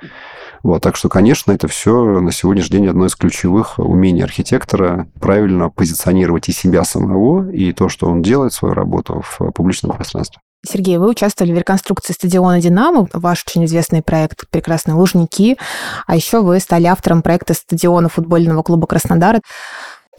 Вот, 0.63 0.83
так 0.83 0.97
что, 0.97 1.09
конечно, 1.09 1.53
это 1.53 1.69
все 1.69 2.21
на 2.21 2.33
сегодняшний 2.33 2.79
день 2.79 2.89
одно 2.89 3.07
из 3.07 3.15
ключевых 3.17 3.79
умений 3.79 4.23
архитектора 4.23 5.09
правильно 5.21 5.71
позиционировать 5.71 6.49
и 6.49 6.53
себя 6.53 6.85
самого, 6.85 7.51
и 7.51 7.73
то, 7.73 7.89
что 7.89 8.09
он 8.09 8.23
делает, 8.23 8.53
свою 8.53 8.75
работу 8.75 9.23
в 9.23 9.51
публичном 9.53 9.97
пространстве. 9.97 10.41
Сергей, 10.63 10.99
вы 10.99 11.09
участвовали 11.09 11.55
в 11.55 11.59
реконструкции 11.59 12.13
стадиона 12.13 12.61
«Динамо», 12.61 13.09
ваш 13.15 13.45
очень 13.47 13.65
известный 13.65 14.03
проект 14.03 14.45
«Прекрасные 14.51 14.95
лужники», 14.95 15.57
а 16.07 16.15
еще 16.15 16.43
вы 16.43 16.61
стали 16.61 16.85
автором 16.85 17.23
проекта 17.23 17.55
стадиона 17.55 18.11
футбольного 18.11 18.63
клуба 18.63 18.87
«Краснодар». 18.87 19.41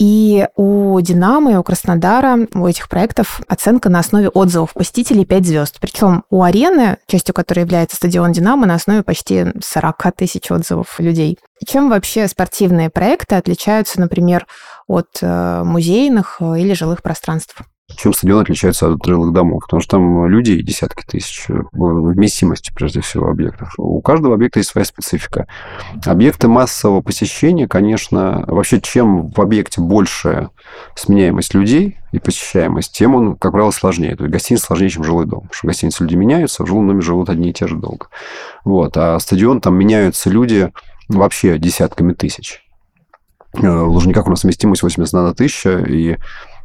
И 0.00 0.46
у 0.56 1.00
«Динамо» 1.00 1.52
и 1.52 1.56
у 1.56 1.62
«Краснодара», 1.62 2.46
у 2.54 2.66
этих 2.66 2.88
проектов 2.88 3.40
оценка 3.46 3.88
на 3.88 4.00
основе 4.00 4.28
отзывов 4.28 4.72
посетителей 4.74 5.24
5 5.24 5.46
звезд. 5.46 5.78
Причем 5.80 6.24
у 6.30 6.42
«Арены», 6.42 6.98
частью 7.06 7.34
которой 7.34 7.60
является 7.60 7.96
стадион 7.96 8.32
«Динамо», 8.32 8.66
на 8.66 8.74
основе 8.74 9.02
почти 9.02 9.46
40 9.62 10.12
тысяч 10.16 10.50
отзывов 10.50 10.98
людей. 10.98 11.38
Чем 11.66 11.90
вообще 11.90 12.26
спортивные 12.26 12.90
проекты 12.90 13.36
отличаются, 13.36 14.00
например, 14.00 14.46
от 14.88 15.18
э, 15.20 15.62
музейных 15.64 16.38
э, 16.40 16.58
или 16.58 16.72
жилых 16.72 17.02
пространств? 17.02 17.62
Чем 17.96 18.12
стадион 18.12 18.40
отличается 18.40 18.92
от 18.92 19.04
жилых 19.04 19.32
домов? 19.32 19.62
Потому 19.64 19.80
что 19.80 19.96
там 19.96 20.26
людей 20.26 20.62
десятки 20.62 21.04
тысяч, 21.04 21.46
э, 21.48 21.54
вместимости, 21.72 22.72
прежде 22.74 23.00
всего, 23.00 23.28
объектов. 23.28 23.74
У 23.78 24.00
каждого 24.00 24.34
объекта 24.34 24.60
есть 24.60 24.70
своя 24.70 24.84
специфика. 24.84 25.46
Объекты 26.04 26.48
массового 26.48 27.00
посещения, 27.00 27.68
конечно, 27.68 28.44
вообще 28.46 28.80
чем 28.80 29.30
в 29.30 29.40
объекте 29.40 29.80
больше 29.80 30.50
сменяемость 30.94 31.54
людей 31.54 31.98
и 32.12 32.18
посещаемость, 32.18 32.92
тем 32.92 33.14
он, 33.14 33.36
как 33.36 33.52
правило, 33.52 33.70
сложнее. 33.70 34.16
То 34.16 34.24
есть 34.24 34.32
гостиница 34.32 34.66
сложнее, 34.66 34.90
чем 34.90 35.04
жилой 35.04 35.26
дом. 35.26 35.42
Потому 35.42 35.54
что 35.54 35.66
гостиницы 35.68 36.02
люди 36.02 36.14
меняются, 36.16 36.62
а 36.62 36.66
в 36.66 36.68
жилом 36.68 36.88
доме 36.88 37.00
живут 37.00 37.30
одни 37.30 37.50
и 37.50 37.52
те 37.52 37.66
же 37.66 37.76
долго. 37.76 38.08
Вот. 38.64 38.96
А 38.96 39.18
стадион, 39.18 39.60
там 39.60 39.74
меняются 39.76 40.30
люди 40.30 40.72
вообще 41.08 41.58
десятками 41.58 42.12
тысяч. 42.12 42.62
В 43.54 43.84
Лужниках 43.84 44.26
у 44.26 44.30
нас 44.30 44.44
вместимость 44.44 44.82
81 44.82 45.34
тысяча, 45.34 45.78
и 45.78 46.16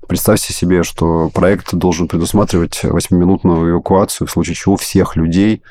Представьте 0.07 0.53
себе, 0.53 0.83
что 0.83 1.29
проект 1.33 1.73
должен 1.75 2.07
предусматривать 2.07 2.79
8-минутную 2.83 3.71
эвакуацию, 3.71 4.25
в 4.25 4.31
случае 4.31 4.55
чего 4.55 4.77
всех 4.77 5.17
людей, 5.17 5.63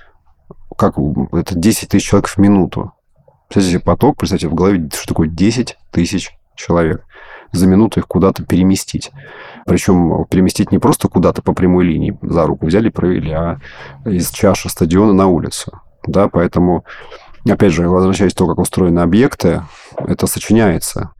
как 0.76 0.96
это 1.32 1.54
10 1.54 1.88
тысяч 1.88 2.06
человек 2.06 2.28
в 2.28 2.36
минуту. 2.36 2.92
Представьте 3.48 3.78
себе 3.78 3.80
поток, 3.80 4.18
представьте 4.18 4.48
в 4.48 4.54
голове, 4.54 4.90
что 4.92 5.08
такое 5.08 5.28
10 5.28 5.78
тысяч 5.90 6.36
человек. 6.54 7.04
За 7.52 7.66
минуту 7.66 8.00
их 8.00 8.08
куда-то 8.08 8.44
переместить. 8.44 9.10
Причем 9.64 10.26
переместить 10.26 10.70
не 10.70 10.78
просто 10.78 11.08
куда-то 11.08 11.40
по 11.40 11.54
прямой 11.54 11.84
линии 11.84 12.18
за 12.20 12.46
руку 12.46 12.66
взяли 12.66 12.90
провели, 12.90 13.32
а 13.32 13.58
из 14.04 14.30
чаши 14.30 14.68
стадиона 14.68 15.14
на 15.14 15.28
улицу. 15.28 15.80
Да, 16.06 16.28
поэтому, 16.28 16.84
опять 17.48 17.72
же, 17.72 17.88
возвращаясь 17.88 18.34
к 18.34 18.36
тому, 18.36 18.50
как 18.50 18.58
устроены 18.58 19.00
объекты, 19.00 19.62
это 19.96 20.26
сочиняется. 20.26 21.12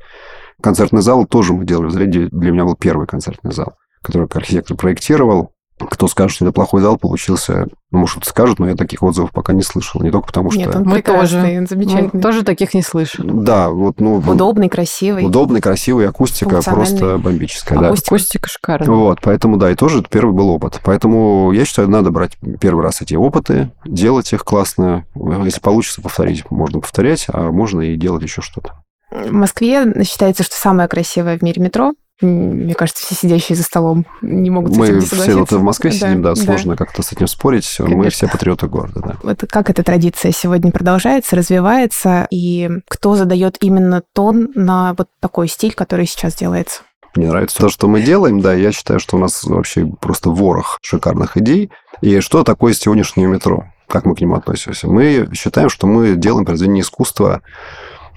Концертный 0.63 1.03
зал 1.03 1.27
тоже 1.27 1.53
мы 1.53 1.65
делали 1.65 1.87
в 1.87 1.91
Заряде. 1.91 2.29
Для 2.31 2.51
меня 2.51 2.65
был 2.65 2.77
первый 2.77 3.07
концертный 3.07 3.53
зал, 3.53 3.75
который 4.03 4.27
архитектор 4.33 4.77
проектировал. 4.77 5.53
Кто 5.79 6.09
скажет, 6.09 6.35
что 6.35 6.47
это 6.47 6.53
плохой 6.53 6.81
зал 6.81 6.97
получился, 6.97 7.67
ну, 7.91 7.99
может, 7.99 8.25
скажут, 8.25 8.59
но 8.59 8.67
я 8.67 8.77
таких 8.77 9.03
отзывов 9.03 9.31
пока 9.31 9.53
не 9.53 9.61
слышал. 9.61 10.01
Не 10.01 10.11
только 10.11 10.29
потому, 10.29 10.51
что... 10.51 10.59
Нет, 10.59 10.75
он 10.75 10.85
Мы 10.85 11.03
тоже. 11.03 11.67
замечательный. 11.69 12.11
Мы 12.15 12.21
тоже 12.23 12.45
таких 12.45 12.73
не 12.73 12.81
слышали. 12.81 13.31
Да, 13.31 13.69
вот, 13.69 14.01
ну... 14.01 14.17
Удобный, 14.17 14.71
красивый. 14.71 15.27
Удобный, 15.27 15.61
красивый, 15.61 16.09
акустика 16.09 16.63
просто 16.63 17.19
бомбическая, 17.19 17.79
да. 17.79 17.89
Акустика. 17.89 18.15
Акустика 18.15 18.49
шикарная. 18.49 18.89
Вот, 18.89 19.19
поэтому, 19.21 19.59
да, 19.59 19.71
и 19.71 19.75
тоже 19.75 20.01
это 20.01 20.09
первый 20.09 20.33
был 20.33 20.49
опыт. 20.49 20.81
Поэтому 20.83 21.53
я 21.53 21.67
считаю, 21.67 21.91
надо 21.91 22.11
брать 22.11 22.39
первый 22.59 22.83
раз 22.83 23.03
эти 23.03 23.15
опыты, 23.15 23.71
делать 23.85 24.33
их 24.33 24.45
классно. 24.45 25.05
Если 25.45 25.61
получится 25.61 26.01
повторить, 26.01 26.51
можно 26.51 26.81
повторять, 26.81 27.27
а 27.31 27.51
можно 27.53 27.83
и 27.83 27.97
делать 27.97 28.23
еще 28.23 28.41
что-то. 28.41 28.83
В 29.11 29.33
Москве 29.33 30.05
считается, 30.05 30.43
что 30.43 30.57
самое 30.57 30.89
красивое 30.89 31.39
в 31.39 31.43
мире 31.43 31.63
метро. 31.63 31.93
Мне 32.23 32.75
кажется, 32.75 33.05
все 33.05 33.15
сидящие 33.15 33.57
за 33.57 33.63
столом 33.63 34.07
не 34.23 34.49
могут 34.49 34.73
с 34.73 34.77
этим 34.77 34.85
Мы 34.85 34.89
не 34.95 35.01
все 35.01 35.09
согласиться. 35.11 35.39
вот 35.39 35.53
в 35.53 35.63
Москве 35.63 35.93
сидим, 35.93 36.23
да, 36.23 36.35
да. 36.35 36.37
сложно 36.37 36.75
как-то 36.75 37.03
с 37.03 37.13
этим 37.13 37.27
спорить. 37.27 37.77
Мы 37.79 37.89
Конечно. 37.89 38.11
все 38.11 38.29
патриоты 38.29 38.69
города, 38.69 39.01
да. 39.01 39.17
Вот 39.23 39.45
как 39.51 39.69
эта 39.69 39.83
традиция 39.83 40.33
сегодня 40.33 40.73
продолжается, 40.73 41.37
развивается, 41.37 42.27
и 42.31 42.71
кто 42.89 43.17
задает 43.17 43.59
именно 43.63 44.03
тон 44.15 44.49
на 44.55 44.95
вот 44.97 45.09
такой 45.21 45.49
стиль, 45.49 45.75
который 45.75 46.07
сейчас 46.07 46.35
делается? 46.37 46.83
Мне 47.17 47.29
нравится 47.29 47.59
то, 47.59 47.69
что 47.69 47.87
мы 47.87 48.01
делаем, 48.01 48.41
да, 48.41 48.55
я 48.55 48.73
считаю, 48.73 48.99
что 48.99 49.17
у 49.17 49.21
нас 49.21 49.45
вообще 49.45 49.87
просто 49.87 50.31
ворох 50.31 50.79
шикарных 50.81 51.37
идей. 51.37 51.71
И 52.01 52.21
что 52.21 52.45
такое 52.45 52.73
сегодняшнее 52.73 53.27
метро? 53.27 53.65
Как 53.89 54.05
мы 54.07 54.15
к 54.15 54.21
нему 54.21 54.37
относимся? 54.37 54.89
Мы 54.89 55.29
считаем, 55.35 55.69
что 55.69 55.87
мы 55.87 56.15
делаем 56.15 56.45
произведение 56.45 56.83
искусства 56.83 57.43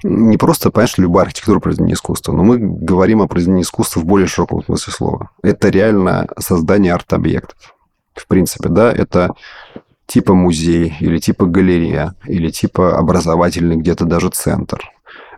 не 0.02 0.36
просто, 0.36 0.70
понимаешь, 0.70 0.98
любая 0.98 1.24
архитектура 1.26 1.60
произведение 1.60 1.94
искусства, 1.94 2.32
но 2.32 2.42
мы 2.42 2.58
говорим 2.58 3.22
о 3.22 3.28
произведении 3.28 3.62
искусства 3.62 4.00
в 4.00 4.04
более 4.04 4.26
широком 4.26 4.64
смысле 4.64 4.92
слова. 4.92 5.30
Это 5.42 5.68
реально 5.68 6.28
создание 6.38 6.94
арт-объектов. 6.94 7.74
В 8.14 8.26
принципе, 8.26 8.68
да, 8.68 8.92
это 8.92 9.34
типа 10.06 10.34
музей, 10.34 10.96
или 11.00 11.18
типа 11.18 11.46
галерея, 11.46 12.14
или 12.24 12.50
типа 12.50 12.98
образовательный 12.98 13.76
где-то 13.76 14.04
даже 14.04 14.30
центр. 14.30 14.90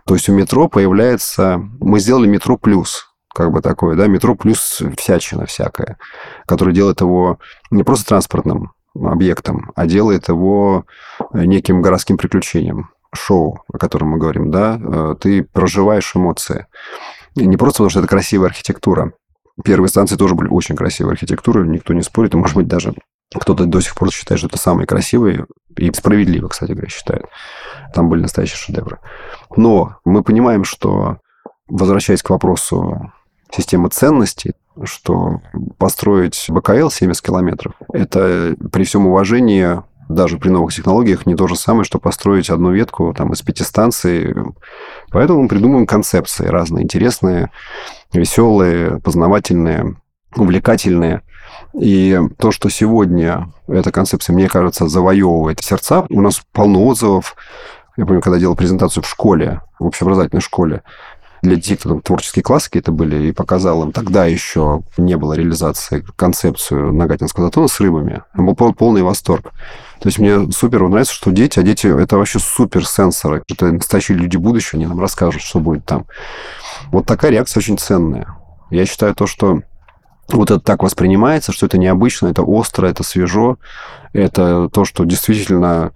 То 0.05 0.15
есть 0.15 0.27
у 0.29 0.33
метро 0.33 0.67
появляется... 0.67 1.61
Мы 1.79 1.99
сделали 1.99 2.27
метро 2.27 2.57
плюс, 2.57 3.13
как 3.33 3.51
бы 3.51 3.61
такое, 3.61 3.95
да, 3.95 4.07
метро 4.07 4.35
плюс 4.35 4.81
всячина 4.97 5.45
всякая, 5.45 5.97
которая 6.45 6.73
делает 6.73 7.01
его 7.01 7.39
не 7.69 7.83
просто 7.83 8.07
транспортным 8.07 8.73
объектом, 8.95 9.71
а 9.75 9.85
делает 9.85 10.27
его 10.27 10.85
неким 11.33 11.81
городским 11.81 12.17
приключением 12.17 12.89
шоу, 13.13 13.63
о 13.71 13.77
котором 13.77 14.09
мы 14.09 14.17
говорим, 14.17 14.51
да, 14.51 14.79
э, 14.79 15.15
ты 15.19 15.43
проживаешь 15.43 16.15
эмоции. 16.15 16.67
И 17.35 17.45
не 17.45 17.57
просто 17.57 17.77
потому, 17.77 17.89
что 17.89 17.99
это 17.99 18.07
красивая 18.07 18.49
архитектура. 18.49 19.13
Первые 19.63 19.89
станции 19.89 20.15
тоже 20.15 20.35
были 20.35 20.49
очень 20.49 20.75
красивые 20.75 21.13
архитектуры, 21.13 21.67
никто 21.67 21.93
не 21.93 22.01
спорит, 22.01 22.33
и, 22.33 22.37
может 22.37 22.55
быть, 22.55 22.67
даже 22.67 22.93
кто-то 23.33 23.65
до 23.65 23.81
сих 23.81 23.95
пор 23.95 24.11
считает, 24.11 24.39
что 24.39 24.47
это 24.47 24.57
самые 24.57 24.87
красивые, 24.87 25.45
и 25.77 25.91
справедливо, 25.93 26.47
кстати 26.47 26.71
говоря, 26.71 26.89
считает. 26.89 27.25
Там 27.93 28.09
были 28.09 28.21
настоящие 28.21 28.57
шедевры. 28.57 28.99
Но 29.55 29.97
мы 30.05 30.23
понимаем, 30.23 30.63
что, 30.63 31.17
возвращаясь 31.67 32.21
к 32.21 32.29
вопросу 32.29 33.11
системы 33.51 33.89
ценностей, 33.89 34.53
что 34.83 35.41
построить 35.77 36.45
БКЛ 36.49 36.89
70 36.89 37.23
километров, 37.23 37.73
это 37.91 38.55
при 38.71 38.83
всем 38.83 39.07
уважении 39.07 39.81
даже 40.09 40.37
при 40.37 40.49
новых 40.49 40.73
технологиях 40.73 41.25
не 41.25 41.35
то 41.35 41.47
же 41.47 41.55
самое, 41.55 41.83
что 41.83 41.99
построить 41.99 42.49
одну 42.49 42.71
ветку 42.71 43.13
там, 43.13 43.33
из 43.33 43.41
пяти 43.41 43.63
станций. 43.63 44.33
Поэтому 45.11 45.43
мы 45.43 45.47
придумываем 45.47 45.87
концепции 45.87 46.45
разные, 46.45 46.83
интересные, 46.83 47.49
веселые, 48.13 48.99
познавательные, 48.99 49.95
увлекательные. 50.35 51.21
И 51.73 52.19
то, 52.37 52.51
что 52.51 52.69
сегодня 52.69 53.51
эта 53.67 53.91
концепция, 53.91 54.33
мне 54.33 54.47
кажется, 54.47 54.87
завоевывает 54.87 55.63
сердца, 55.63 56.05
у 56.09 56.21
нас 56.21 56.41
полно 56.51 56.85
отзывов. 56.85 57.35
Я 57.95 58.05
помню, 58.05 58.21
когда 58.21 58.39
делал 58.39 58.55
презентацию 58.55 59.03
в 59.03 59.07
школе, 59.07 59.61
в 59.79 59.85
общеобразовательной 59.85 60.41
школе, 60.41 60.81
для 61.43 61.57
детей, 61.57 61.75
там 61.75 62.01
творческие 62.01 62.41
классы 62.41 62.69
какие-то 62.69 62.93
были, 62.93 63.27
и 63.27 63.31
показал 63.33 63.83
им, 63.83 63.91
тогда 63.91 64.25
еще 64.25 64.81
не 64.97 65.17
было 65.17 65.33
реализации 65.33 66.03
концепцию 66.15 66.93
Нагатинского 66.93 67.47
затона 67.47 67.67
с 67.67 67.79
рыбами. 67.81 68.23
Был 68.33 68.55
полный 68.55 69.03
восторг. 69.03 69.51
То 69.99 70.07
есть 70.07 70.19
мне 70.19 70.49
супер 70.51 70.87
нравится, 70.87 71.13
что 71.13 71.31
дети, 71.31 71.59
а 71.59 71.63
дети 71.63 71.87
это 71.87 72.17
вообще 72.17 72.39
супер 72.39 72.87
сенсоры. 72.87 73.43
Это 73.49 73.71
настоящие 73.73 74.17
люди 74.17 74.37
будущего, 74.37 74.77
они 74.77 74.87
нам 74.87 75.01
расскажут, 75.01 75.41
что 75.41 75.59
будет 75.59 75.85
там. 75.85 76.05
Вот 76.91 77.05
такая 77.05 77.31
реакция 77.31 77.59
очень 77.59 77.77
ценная. 77.77 78.37
Я 78.69 78.85
считаю 78.85 79.13
то, 79.13 79.27
что 79.27 79.61
вот 80.29 80.49
это 80.49 80.61
так 80.61 80.81
воспринимается, 80.81 81.51
что 81.51 81.65
это 81.65 81.77
необычно, 81.77 82.27
это 82.27 82.43
остро, 82.43 82.87
это 82.87 83.03
свежо, 83.03 83.57
это 84.13 84.69
то, 84.69 84.85
что 84.85 85.03
действительно... 85.03 85.91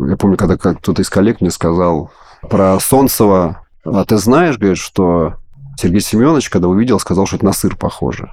Я 0.00 0.16
помню, 0.16 0.38
когда 0.38 0.56
кто-то 0.56 1.02
из 1.02 1.10
коллег 1.10 1.42
мне 1.42 1.50
сказал 1.50 2.10
про 2.48 2.80
Солнцева, 2.80 3.67
а 3.92 4.04
ты 4.04 4.16
знаешь, 4.18 4.58
говорит, 4.58 4.78
что 4.78 5.34
Сергей 5.76 6.00
Семенович, 6.00 6.50
когда 6.50 6.68
увидел, 6.68 6.98
сказал, 6.98 7.26
что 7.26 7.36
это 7.36 7.44
на 7.44 7.52
сыр 7.52 7.76
похоже. 7.76 8.30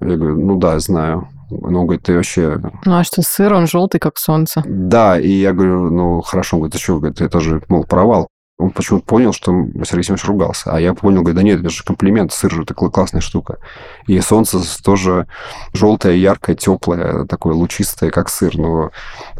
Я 0.00 0.16
говорю, 0.16 0.38
ну 0.38 0.58
да, 0.58 0.78
знаю. 0.78 1.28
Ну, 1.50 1.84
говорит, 1.84 2.02
ты 2.02 2.14
вообще... 2.14 2.60
Ну, 2.84 2.98
а 2.98 3.04
что 3.04 3.22
сыр, 3.22 3.54
он 3.54 3.66
желтый, 3.66 4.00
как 4.00 4.18
солнце. 4.18 4.62
Да, 4.66 5.18
и 5.18 5.28
я 5.28 5.52
говорю, 5.52 5.90
ну, 5.90 6.20
хорошо. 6.20 6.56
Он 6.56 6.62
говорит, 6.62 6.74
ты 6.74 6.78
что, 6.78 6.98
говорит, 6.98 7.20
это 7.20 7.40
же, 7.40 7.62
мол, 7.68 7.84
провал. 7.84 8.28
Он 8.56 8.70
почему-то 8.70 9.04
понял, 9.04 9.32
что 9.32 9.52
Сергей 9.84 10.04
Семенович 10.04 10.24
ругался. 10.26 10.72
А 10.72 10.80
я 10.80 10.94
понял, 10.94 11.22
говорю, 11.22 11.36
да 11.36 11.42
нет, 11.42 11.60
это 11.60 11.70
же 11.70 11.82
комплимент, 11.82 12.32
сыр 12.32 12.52
же 12.52 12.64
такая 12.64 12.88
классная 12.88 13.20
штука. 13.20 13.58
И 14.06 14.18
солнце 14.20 14.60
тоже 14.82 15.26
желтое, 15.72 16.20
яркое, 16.20 16.54
теплое, 16.54 17.24
такое 17.24 17.54
лучистое, 17.54 18.10
как 18.10 18.28
сыр. 18.28 18.56
Но 18.56 18.90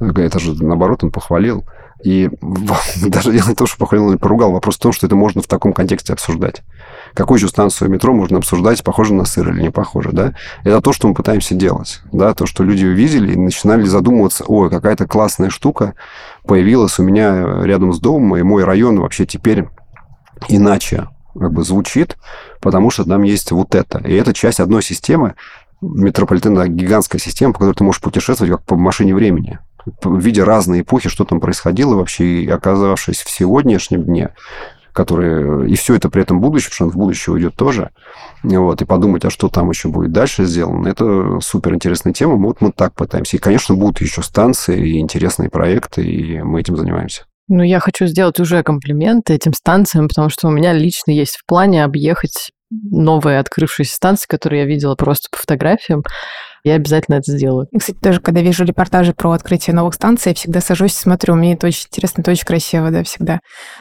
это 0.00 0.38
же, 0.40 0.54
наоборот, 0.62 1.04
он 1.04 1.12
похвалил. 1.12 1.64
И 2.04 2.28
даже 3.06 3.34
я 3.34 3.42
не 3.46 3.54
то, 3.54 3.66
что 3.66 3.78
похвалил 3.78 4.10
или 4.10 4.18
поругал, 4.18 4.52
вопрос 4.52 4.76
в 4.76 4.80
том, 4.80 4.92
что 4.92 5.06
это 5.06 5.16
можно 5.16 5.40
в 5.40 5.46
таком 5.46 5.72
контексте 5.72 6.12
обсуждать. 6.12 6.62
Какую 7.14 7.38
еще 7.38 7.48
станцию 7.48 7.90
метро 7.90 8.12
можно 8.12 8.38
обсуждать, 8.38 8.84
похоже 8.84 9.14
на 9.14 9.24
сыр 9.24 9.50
или 9.50 9.62
не 9.62 9.70
похоже, 9.70 10.10
да? 10.12 10.34
Это 10.64 10.80
то, 10.82 10.92
что 10.92 11.08
мы 11.08 11.14
пытаемся 11.14 11.54
делать, 11.54 12.02
да, 12.12 12.34
то, 12.34 12.44
что 12.44 12.62
люди 12.62 12.84
увидели 12.84 13.32
и 13.32 13.36
начинали 13.36 13.84
задумываться, 13.84 14.44
ой, 14.46 14.68
какая-то 14.68 15.06
классная 15.06 15.48
штука 15.48 15.94
появилась 16.46 16.98
у 16.98 17.02
меня 17.02 17.62
рядом 17.62 17.92
с 17.94 18.00
домом, 18.00 18.36
и 18.36 18.42
мой 18.42 18.64
район 18.64 19.00
вообще 19.00 19.24
теперь 19.24 19.66
иначе 20.48 21.08
как 21.38 21.52
бы 21.52 21.64
звучит, 21.64 22.18
потому 22.60 22.90
что 22.90 23.04
там 23.04 23.22
есть 23.22 23.50
вот 23.50 23.74
это. 23.74 23.98
И 23.98 24.12
это 24.12 24.34
часть 24.34 24.60
одной 24.60 24.82
системы, 24.82 25.34
метрополитена 25.80 26.68
гигантская 26.68 27.20
система, 27.20 27.54
по 27.54 27.60
которой 27.60 27.74
ты 27.74 27.84
можешь 27.84 28.02
путешествовать 28.02 28.52
как 28.52 28.64
по 28.64 28.76
машине 28.76 29.14
времени 29.14 29.58
видя 30.04 30.44
разные 30.44 30.82
эпохи, 30.82 31.08
что 31.08 31.24
там 31.24 31.40
происходило 31.40 31.94
вообще, 31.94 32.42
и 32.42 32.48
оказавшись 32.48 33.22
в 33.22 33.30
сегодняшнем 33.30 34.04
дне, 34.04 34.34
которые... 34.92 35.68
И 35.68 35.76
все 35.76 35.96
это 35.96 36.08
при 36.08 36.22
этом 36.22 36.40
будущее, 36.40 36.70
потому 36.70 36.90
что 36.90 36.96
в 36.96 37.00
будущее 37.00 37.34
уйдет 37.34 37.56
тоже. 37.56 37.90
Вот, 38.42 38.80
и 38.80 38.84
подумать, 38.84 39.24
а 39.24 39.30
что 39.30 39.48
там 39.48 39.70
еще 39.70 39.88
будет 39.88 40.12
дальше 40.12 40.44
сделано, 40.44 40.88
это 40.88 41.40
супер 41.40 41.74
интересная 41.74 42.12
тема. 42.12 42.36
Вот 42.36 42.60
мы 42.60 42.72
так 42.72 42.94
пытаемся. 42.94 43.36
И, 43.36 43.40
конечно, 43.40 43.74
будут 43.74 44.00
еще 44.00 44.22
станции 44.22 44.90
и 44.90 45.00
интересные 45.00 45.50
проекты, 45.50 46.04
и 46.04 46.40
мы 46.42 46.60
этим 46.60 46.76
занимаемся. 46.76 47.24
Ну, 47.48 47.62
я 47.62 47.78
хочу 47.78 48.06
сделать 48.06 48.40
уже 48.40 48.62
комплименты 48.62 49.34
этим 49.34 49.52
станциям, 49.52 50.08
потому 50.08 50.30
что 50.30 50.48
у 50.48 50.50
меня 50.50 50.72
лично 50.72 51.10
есть 51.10 51.36
в 51.36 51.44
плане 51.44 51.84
объехать 51.84 52.52
новые 52.70 53.38
открывшиеся 53.38 53.94
станции, 53.94 54.26
которые 54.26 54.62
я 54.62 54.66
видела 54.66 54.94
просто 54.94 55.28
по 55.30 55.36
фотографиям. 55.36 56.02
Я 56.64 56.76
обязательно 56.76 57.16
это 57.16 57.30
сделаю. 57.30 57.68
И, 57.72 57.78
кстати, 57.78 57.98
тоже, 57.98 58.20
когда 58.20 58.40
вижу 58.40 58.64
репортажи 58.64 59.12
про 59.12 59.32
открытие 59.32 59.74
новых 59.74 59.94
станций, 59.94 60.30
я 60.30 60.34
всегда 60.34 60.62
сажусь 60.62 60.94
и 60.94 60.98
смотрю. 60.98 61.34
Мне 61.34 61.52
это 61.52 61.66
очень 61.66 61.86
интересно, 61.86 62.22
это 62.22 62.30
очень 62.30 62.46
красиво, 62.46 62.90
да, 62.90 63.04
всегда. 63.04 63.40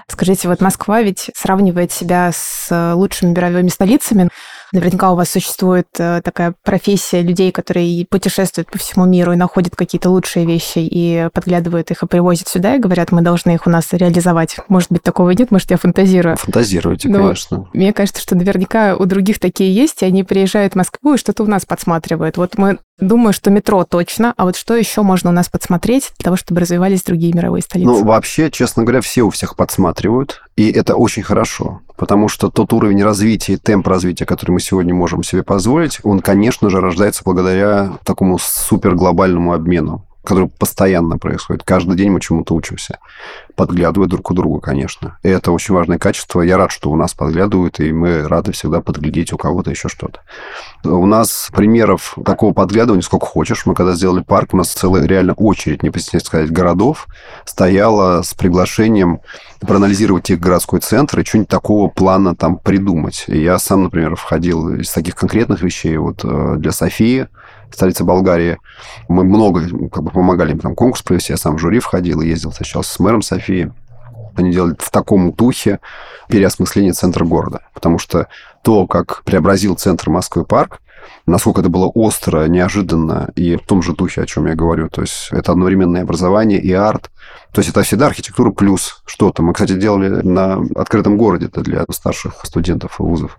Скажите, 0.10 0.50
вот 0.50 0.60
Москва 0.60 1.02
ведь 1.02 1.32
сравнивает 1.34 1.94
себя 1.94 2.32
с 2.34 2.94
лучшими 2.94 3.30
мировыми 3.32 3.70
столицами. 3.70 4.28
Наверняка 4.74 5.12
у 5.12 5.16
вас 5.16 5.30
существует 5.30 5.88
э, 6.00 6.22
такая 6.24 6.56
профессия 6.64 7.22
людей, 7.22 7.52
которые 7.52 8.08
путешествуют 8.08 8.72
по 8.72 8.80
всему 8.80 9.06
миру 9.06 9.32
и 9.32 9.36
находят 9.36 9.76
какие-то 9.76 10.10
лучшие 10.10 10.48
вещи 10.48 10.80
и 10.80 11.30
подглядывают 11.32 11.92
их 11.92 12.02
и 12.02 12.08
привозят 12.08 12.48
сюда 12.48 12.76
и 12.76 12.80
говорят, 12.80 13.12
мы 13.12 13.22
должны 13.22 13.52
их 13.52 13.68
у 13.68 13.70
нас 13.70 13.94
реализовать. 13.94 14.58
Может 14.70 14.92
быть, 14.92 15.04
такого 15.04 15.30
нет, 15.30 15.52
может, 15.52 15.70
я 15.70 15.78
фантазирую. 15.78 16.38
Фантазируете, 16.38 17.08
Но 17.08 17.20
конечно. 17.20 17.70
Мне 17.74 17.94
кажется, 17.94 18.20
что 18.20 18.36
наверняка 18.36 18.96
у 18.96 19.06
других 19.06 19.38
такие 19.38 19.72
есть, 19.72 20.02
и 20.02 20.06
они 20.06 20.24
приезжают 20.24 20.74
в 20.74 20.78
Москву 20.78 21.14
и 21.14 21.18
что-то 21.18 21.44
у 21.44 21.48
нас 21.48 21.68
подсматривают. 21.68 22.38
Вот 22.38 22.58
мы 22.58 22.80
Думаю, 23.00 23.34
что 23.34 23.50
метро 23.50 23.84
точно, 23.86 24.36
а 24.38 24.46
вот 24.46 24.56
что 24.56 24.76
еще 24.76 25.02
можно 25.02 25.32
у 25.32 25.34
нас 25.34 25.50
подсмотреть 25.50 26.12
для 26.18 26.26
того, 26.26 26.36
чтобы 26.38 26.62
развивались 26.62 27.02
другие 27.02 27.34
мировые 27.34 27.64
столицы? 27.64 27.90
Ну, 27.90 28.04
вообще, 28.04 28.52
честно 28.52 28.84
говоря, 28.84 29.02
все 29.02 29.24
у 29.24 29.32
всех 29.32 29.56
подсматривают, 29.56 30.44
и 30.56 30.72
это 30.72 30.96
очень 30.96 31.24
хорошо, 31.24 31.82
потому 31.96 32.28
что 32.28 32.50
тот 32.50 32.74
уровень 32.74 33.04
развития 33.04 33.54
и 33.54 33.58
темп 33.58 33.88
развития, 33.88 34.26
который 34.26 34.52
мы 34.52 34.60
сегодня 34.60 34.94
можем 34.94 35.24
себе 35.24 35.44
позволить, 35.44 36.00
он, 36.04 36.20
конечно 36.20 36.70
же, 36.70 36.82
рождается 36.82 37.24
благодаря 37.24 37.94
такому 38.04 38.38
суперглобальному 38.40 39.54
обмену 39.54 40.06
который 40.24 40.48
постоянно 40.48 41.18
происходит. 41.18 41.64
Каждый 41.64 41.98
день 41.98 42.10
мы 42.10 42.22
чему-то 42.22 42.56
учимся, 42.56 43.00
подглядывая 43.56 44.08
друг 44.08 44.32
у 44.32 44.34
друга, 44.34 44.62
конечно. 44.62 45.18
И 45.22 45.30
это 45.30 45.52
очень 45.52 45.74
важное 45.74 45.98
качество. 45.98 46.42
Я 46.42 46.58
рад, 46.58 46.72
что 46.72 46.90
у 46.90 46.96
нас 46.96 47.14
подглядывают, 47.14 47.80
и 47.80 47.92
мы 47.92 48.28
рады 48.28 48.54
всегда 48.54 48.82
подглядеть 48.82 49.34
у 49.34 49.38
кого-то 49.38 49.72
еще 49.72 49.90
что-то. 49.90 50.22
У 50.84 51.06
нас 51.06 51.50
примеров 51.54 52.16
такого 52.26 52.54
подглядывания 52.54 53.02
сколько 53.02 53.26
хочешь. 53.26 53.66
Мы 53.66 53.76
когда 53.76 53.94
сделали 53.94 54.24
парк, 54.24 54.54
у 54.54 54.58
нас 54.58 54.70
целая 54.70 55.06
реально 55.06 55.34
очередь, 55.34 55.84
не 55.84 55.90
постесняюсь 55.90 56.26
сказать, 56.26 56.52
городов 56.52 57.08
стояла 57.46 58.22
с 58.22 58.34
приглашением 58.34 59.20
проанализировать 59.60 60.30
их 60.30 60.40
городской 60.40 60.80
центр 60.80 61.20
и 61.20 61.26
что-нибудь 61.26 61.50
такого 61.50 61.90
плана 61.90 62.36
там 62.36 62.58
придумать. 62.58 63.26
И 63.28 63.42
я 63.42 63.60
сам, 63.60 63.84
например, 63.84 64.16
входил 64.16 64.76
из 64.76 64.92
таких 64.92 65.16
конкретных 65.16 65.62
вещей. 65.62 65.98
Вот 65.98 66.24
э, 66.24 66.56
для 66.58 66.72
Софии 66.72 67.28
столица 67.74 68.04
Болгарии. 68.04 68.60
Мы 69.08 69.24
много 69.24 69.62
как 69.90 70.04
бы, 70.04 70.12
помогали 70.12 70.52
им 70.52 70.60
там 70.60 70.76
конкурс 70.76 71.02
провести. 71.02 71.34
Я 71.34 71.38
сам 71.38 71.58
в 71.58 71.60
жюри 71.60 71.80
входил 71.80 72.22
и 72.22 72.28
ездил, 72.28 72.52
встречался 72.52 72.94
с 72.94 73.00
мэром 73.00 73.22
Софии. 73.22 73.72
Они 74.36 74.52
делали 74.52 74.76
в 74.80 74.90
таком 74.90 75.32
духе 75.32 75.80
переосмысление 76.28 76.94
центра 76.94 77.24
города. 77.24 77.62
Потому 77.74 78.00
что 78.00 78.28
то, 78.64 78.88
как 78.88 79.24
преобразил 79.24 79.76
центр 79.76 80.10
Москвы 80.10 80.46
парк, 80.46 80.80
насколько 81.26 81.62
это 81.62 81.70
было 81.70 81.88
остро, 81.88 82.48
неожиданно 82.48 83.30
и 83.36 83.56
в 83.56 83.66
том 83.66 83.82
же 83.82 83.94
духе, 83.94 84.22
о 84.22 84.26
чем 84.26 84.48
я 84.48 84.56
говорю. 84.56 84.90
То 84.90 85.02
есть 85.02 85.30
это 85.32 85.52
одновременное 85.52 86.04
образование 86.04 86.60
и 86.60 86.72
арт. 86.74 87.12
То 87.52 87.60
есть 87.60 87.70
это 87.70 87.84
всегда 87.84 88.08
архитектура 88.08 88.52
плюс 88.52 89.02
что-то. 89.06 89.44
Мы, 89.44 89.54
кстати, 89.54 89.74
делали 89.74 90.10
на 90.10 90.60
открытом 90.76 91.18
городе 91.18 91.46
это 91.48 91.62
для 91.62 91.86
старших 91.90 92.42
студентов 92.44 93.00
вузов, 93.00 93.38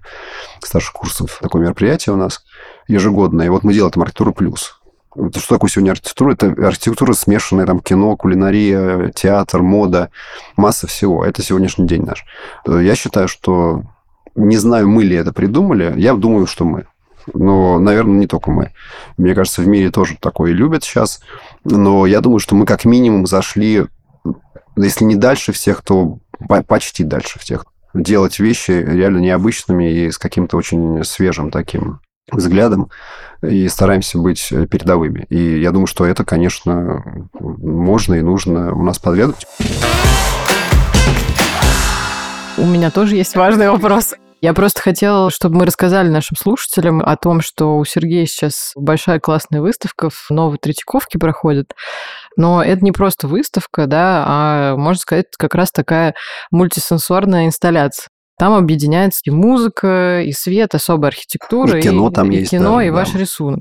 старших 0.62 0.92
курсов 0.92 1.38
такое 1.42 1.62
мероприятие 1.62 2.14
у 2.14 2.16
нас 2.16 2.44
ежегодное. 2.88 3.46
И 3.46 3.48
вот 3.48 3.64
мы 3.64 3.72
делаем 3.72 4.00
архитектуру 4.00 4.32
плюс. 4.32 4.80
Что 5.14 5.54
такое 5.54 5.70
сегодня 5.70 5.92
архитектура? 5.92 6.32
Это 6.32 6.46
архитектура 6.66 7.12
смешанная, 7.12 7.66
там, 7.66 7.80
кино, 7.80 8.16
кулинария, 8.16 9.10
театр, 9.14 9.62
мода, 9.62 10.10
масса 10.56 10.86
всего. 10.86 11.24
Это 11.24 11.42
сегодняшний 11.42 11.86
день 11.86 12.02
наш. 12.02 12.24
Я 12.66 12.96
считаю, 12.96 13.28
что 13.28 13.82
не 14.34 14.56
знаю, 14.56 14.88
мы 14.88 15.04
ли 15.04 15.16
это 15.16 15.32
придумали, 15.32 15.94
я 15.96 16.14
думаю, 16.14 16.46
что 16.46 16.64
мы. 16.64 16.86
Но, 17.32 17.78
наверное, 17.78 18.18
не 18.18 18.26
только 18.26 18.50
мы. 18.50 18.72
Мне 19.16 19.34
кажется, 19.34 19.62
в 19.62 19.68
мире 19.68 19.90
тоже 19.90 20.16
такое 20.20 20.52
любят 20.52 20.84
сейчас. 20.84 21.20
Но 21.64 22.06
я 22.06 22.20
думаю, 22.20 22.40
что 22.40 22.54
мы 22.54 22.66
как 22.66 22.84
минимум 22.84 23.26
зашли, 23.26 23.86
если 24.76 25.04
не 25.04 25.14
дальше 25.14 25.52
всех, 25.52 25.82
то 25.82 26.18
почти 26.66 27.04
дальше 27.04 27.38
всех. 27.38 27.64
Делать 27.94 28.40
вещи 28.40 28.72
реально 28.72 29.18
необычными 29.18 29.90
и 29.90 30.10
с 30.10 30.18
каким-то 30.18 30.56
очень 30.56 31.04
свежим 31.04 31.50
таким 31.52 32.00
взглядом 32.30 32.90
и 33.42 33.68
стараемся 33.68 34.18
быть 34.18 34.48
передовыми. 34.70 35.26
И 35.28 35.60
я 35.60 35.70
думаю, 35.70 35.86
что 35.86 36.06
это, 36.06 36.24
конечно, 36.24 37.02
можно 37.32 38.14
и 38.14 38.22
нужно 38.22 38.74
у 38.74 38.82
нас 38.82 38.98
подглядывать. 38.98 39.46
У 42.56 42.64
меня 42.66 42.90
тоже 42.90 43.16
есть 43.16 43.34
важный 43.34 43.68
вопрос. 43.68 44.14
Я 44.44 44.52
просто 44.52 44.82
хотела, 44.82 45.30
чтобы 45.30 45.56
мы 45.56 45.64
рассказали 45.64 46.08
нашим 46.08 46.36
слушателям 46.36 47.00
о 47.00 47.16
том, 47.16 47.40
что 47.40 47.78
у 47.78 47.84
Сергея 47.86 48.26
сейчас 48.26 48.72
большая 48.76 49.18
классная 49.18 49.62
выставка 49.62 50.10
в 50.10 50.28
Новой 50.28 50.58
Третьяковке 50.58 51.18
проходит. 51.18 51.74
Но 52.36 52.62
это 52.62 52.84
не 52.84 52.92
просто 52.92 53.26
выставка, 53.26 53.86
да, 53.86 54.24
а, 54.26 54.76
можно 54.76 55.00
сказать, 55.00 55.26
как 55.38 55.54
раз 55.54 55.72
такая 55.72 56.14
мультисенсорная 56.50 57.46
инсталляция. 57.46 58.08
Там 58.36 58.52
объединяется 58.52 59.20
и 59.24 59.30
музыка, 59.30 60.22
и 60.22 60.32
свет, 60.32 60.74
особая 60.74 61.10
архитектура, 61.10 61.78
и 61.78 61.82
кино 61.82 62.10
там 62.10 62.30
и 62.30 62.38
есть, 62.38 62.50
кино, 62.50 62.76
да, 62.76 62.84
и 62.84 62.90
да. 62.90 62.96
ваш 62.96 63.14
рисунок. 63.14 63.60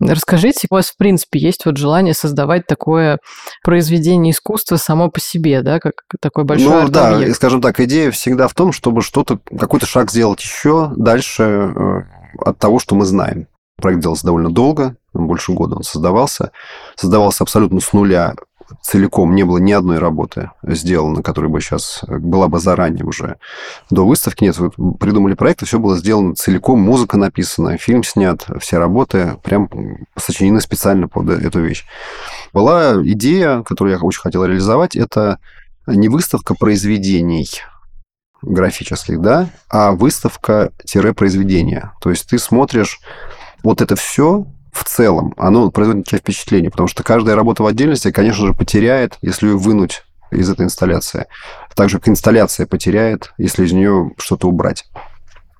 Расскажите, 0.00 0.66
у 0.70 0.74
вас, 0.74 0.90
в 0.90 0.96
принципе, 0.96 1.38
есть 1.38 1.64
вот 1.64 1.76
желание 1.76 2.14
создавать 2.14 2.66
такое 2.66 3.18
произведение 3.62 4.32
искусства 4.32 4.76
само 4.76 5.08
по 5.08 5.20
себе, 5.20 5.62
да, 5.62 5.78
как 5.78 6.02
такой 6.20 6.44
большой 6.44 6.84
Ну 6.84 6.88
да, 6.88 7.24
и, 7.24 7.32
скажем 7.32 7.60
так, 7.60 7.78
идея 7.80 8.10
всегда 8.10 8.48
в 8.48 8.54
том, 8.54 8.72
чтобы 8.72 9.02
что-то, 9.02 9.38
какой-то 9.58 9.86
шаг 9.86 10.10
сделать 10.10 10.40
еще 10.40 10.92
дальше 10.96 11.42
э, 11.42 12.00
от 12.38 12.58
того, 12.58 12.80
что 12.80 12.96
мы 12.96 13.04
знаем. 13.04 13.46
Проект 13.76 14.02
делался 14.02 14.26
довольно 14.26 14.50
долго, 14.50 14.96
больше 15.14 15.52
года 15.52 15.76
он 15.76 15.84
создавался. 15.84 16.50
Создавался 16.96 17.44
абсолютно 17.44 17.80
с 17.80 17.92
нуля 17.92 18.34
целиком 18.82 19.34
не 19.34 19.44
было 19.44 19.58
ни 19.58 19.72
одной 19.72 19.98
работы 19.98 20.50
сделано, 20.62 21.22
которая 21.22 21.50
бы 21.50 21.60
сейчас 21.60 22.00
была 22.08 22.48
бы 22.48 22.58
заранее 22.58 23.04
уже 23.04 23.36
до 23.90 24.06
выставки. 24.06 24.44
Нет, 24.44 24.58
вы 24.58 24.70
придумали 24.94 25.34
проект, 25.34 25.62
и 25.62 25.64
все 25.64 25.78
было 25.78 25.96
сделано 25.96 26.34
целиком, 26.34 26.80
музыка 26.80 27.16
написана, 27.16 27.78
фильм 27.78 28.04
снят, 28.04 28.44
все 28.60 28.78
работы 28.78 29.36
прям 29.42 29.68
сочинены 30.16 30.60
специально 30.60 31.08
под 31.08 31.30
эту 31.30 31.60
вещь. 31.60 31.84
Была 32.52 32.94
идея, 33.02 33.62
которую 33.62 33.96
я 33.96 34.02
очень 34.02 34.20
хотел 34.20 34.44
реализовать, 34.44 34.96
это 34.96 35.38
не 35.86 36.08
выставка 36.08 36.54
произведений, 36.54 37.48
графических, 38.42 39.20
да, 39.20 39.48
а 39.68 39.92
выставка-произведения. 39.92 41.92
То 42.00 42.10
есть 42.10 42.28
ты 42.28 42.38
смотришь 42.38 43.00
вот 43.62 43.80
это 43.80 43.96
все 43.96 44.46
в 44.78 44.84
целом, 44.84 45.34
оно 45.36 45.70
производит 45.70 45.98
на 45.98 46.04
тебя 46.04 46.18
впечатление, 46.18 46.70
потому 46.70 46.88
что 46.88 47.02
каждая 47.02 47.36
работа 47.36 47.62
в 47.62 47.66
отдельности, 47.66 48.12
конечно 48.12 48.46
же, 48.46 48.54
потеряет, 48.54 49.18
если 49.22 49.48
ее 49.48 49.56
вынуть 49.56 50.04
из 50.30 50.48
этой 50.48 50.66
инсталляции. 50.66 51.26
Так 51.74 51.88
же, 51.88 51.98
как 51.98 52.08
инсталляция 52.08 52.66
потеряет, 52.66 53.32
если 53.38 53.64
из 53.64 53.72
нее 53.72 54.12
что-то 54.18 54.48
убрать. 54.48 54.84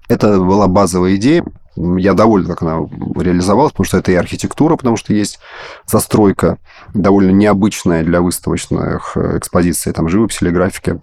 Это 0.09 0.39
была 0.39 0.69
базовая 0.69 1.17
идея. 1.17 1.45
Я 1.77 2.15
доволен, 2.15 2.47
как 2.47 2.63
она 2.63 2.87
реализовалась, 3.17 3.73
потому 3.73 3.87
что 3.87 3.99
это 3.99 4.11
и 4.13 4.17
архитектура, 4.17 4.77
потому 4.77 4.97
что 4.97 5.13
есть 5.15 5.39
застройка 5.87 6.59
довольно 6.93 7.31
необычная 7.31 8.03
для 8.03 8.21
выставочных 8.21 9.17
экспозиций, 9.17 9.93
там 9.93 10.09
живопись 10.09 10.43
или 10.43 10.51
графики. 10.51 11.01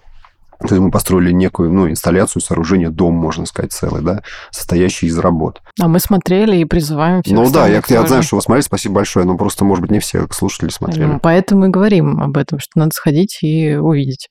То 0.59 0.75
есть 0.75 0.79
мы 0.79 0.91
построили 0.91 1.31
некую 1.31 1.71
ну, 1.71 1.89
инсталляцию, 1.89 2.41
сооружение, 2.41 2.89
дом, 2.89 3.13
можно 3.13 3.45
сказать, 3.45 3.73
целый, 3.73 4.01
да, 4.01 4.23
состоящий 4.51 5.07
из 5.07 5.17
работ. 5.17 5.61
А 5.79 5.87
мы 5.87 5.99
смотрели 5.99 6.57
и 6.57 6.65
призываем 6.65 7.21
всех 7.23 7.37
Ну 7.37 7.51
да, 7.51 7.67
я, 7.67 7.81
я 7.87 8.07
знаю, 8.07 8.23
что 8.23 8.37
вы 8.37 8.41
смотрели, 8.41 8.65
спасибо 8.65 8.95
большое, 8.95 9.25
но 9.25 9.37
просто, 9.37 9.65
может 9.65 9.81
быть, 9.81 9.91
не 9.91 9.99
все 9.99 10.27
слушатели 10.31 10.69
смотрели. 10.69 11.05
Ну, 11.05 11.19
поэтому 11.19 11.65
и 11.65 11.69
говорим 11.69 12.21
об 12.21 12.37
этом, 12.37 12.59
что 12.59 12.71
надо 12.75 12.91
сходить 12.93 13.39
и 13.41 13.75
увидеть. 13.75 14.29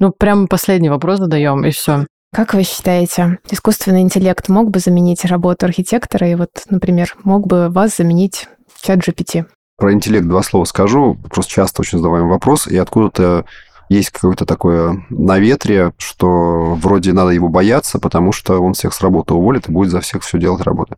Ну, 0.00 0.12
прям 0.12 0.46
последний 0.46 0.90
вопрос 0.90 1.18
задаем, 1.18 1.64
и 1.64 1.70
все. 1.70 2.06
Как 2.34 2.52
вы 2.52 2.64
считаете, 2.64 3.38
искусственный 3.50 4.02
интеллект 4.02 4.48
мог 4.48 4.70
бы 4.70 4.78
заменить 4.78 5.24
работу 5.24 5.64
архитектора? 5.64 6.28
И 6.28 6.34
вот, 6.34 6.50
например, 6.68 7.14
мог 7.24 7.46
бы 7.46 7.70
вас 7.70 7.96
заменить 7.96 8.48
чат 8.82 8.98
GPT? 8.98 9.46
Про 9.78 9.92
интеллект 9.92 10.26
два 10.26 10.42
слова 10.42 10.64
скажу. 10.64 11.16
Просто 11.30 11.52
часто 11.52 11.82
очень 11.82 11.98
задаваем 11.98 12.28
вопрос, 12.28 12.66
и 12.66 12.76
откуда-то 12.76 13.46
есть 13.88 14.10
какое-то 14.10 14.44
такое 14.46 15.04
наветрие, 15.10 15.92
что 15.98 16.74
вроде 16.74 17.12
надо 17.12 17.30
его 17.30 17.48
бояться, 17.48 17.98
потому 17.98 18.32
что 18.32 18.60
он 18.60 18.74
всех 18.74 18.92
с 18.92 19.00
работы 19.00 19.34
уволит 19.34 19.68
и 19.68 19.72
будет 19.72 19.90
за 19.90 20.00
всех 20.00 20.22
все 20.22 20.38
делать 20.38 20.62
работу. 20.62 20.96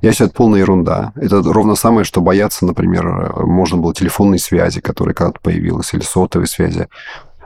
Я 0.00 0.12
считаю, 0.12 0.28
это 0.28 0.36
полная 0.36 0.60
ерунда. 0.60 1.12
Это 1.16 1.42
ровно 1.42 1.74
самое, 1.74 2.04
что 2.04 2.20
бояться, 2.20 2.64
например, 2.64 3.34
можно 3.44 3.76
было 3.78 3.94
телефонной 3.94 4.38
связи, 4.38 4.80
которая 4.80 5.14
когда-то 5.14 5.40
появилась, 5.40 5.92
или 5.92 6.02
сотовой 6.02 6.46
связи, 6.46 6.88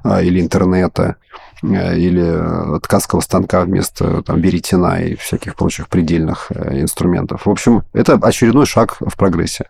или 0.05 0.41
интернета. 0.41 1.17
Э, 1.65 1.97
или 1.97 2.79
ткацкого 2.81 3.21
станка 3.21 3.63
вместо 3.63 4.23
там, 4.23 4.41
веретена 4.41 5.03
и 5.03 5.15
всяких 5.15 5.55
прочих 5.57 5.89
предельных 5.89 6.49
э, 6.51 6.81
инструментов. 6.81 7.47
В 7.47 7.51
общем, 7.51 7.85
это 7.93 8.15
очередной 8.15 8.67
шаг 8.67 8.97
в 9.01 9.17
прогрессе. 9.17 9.67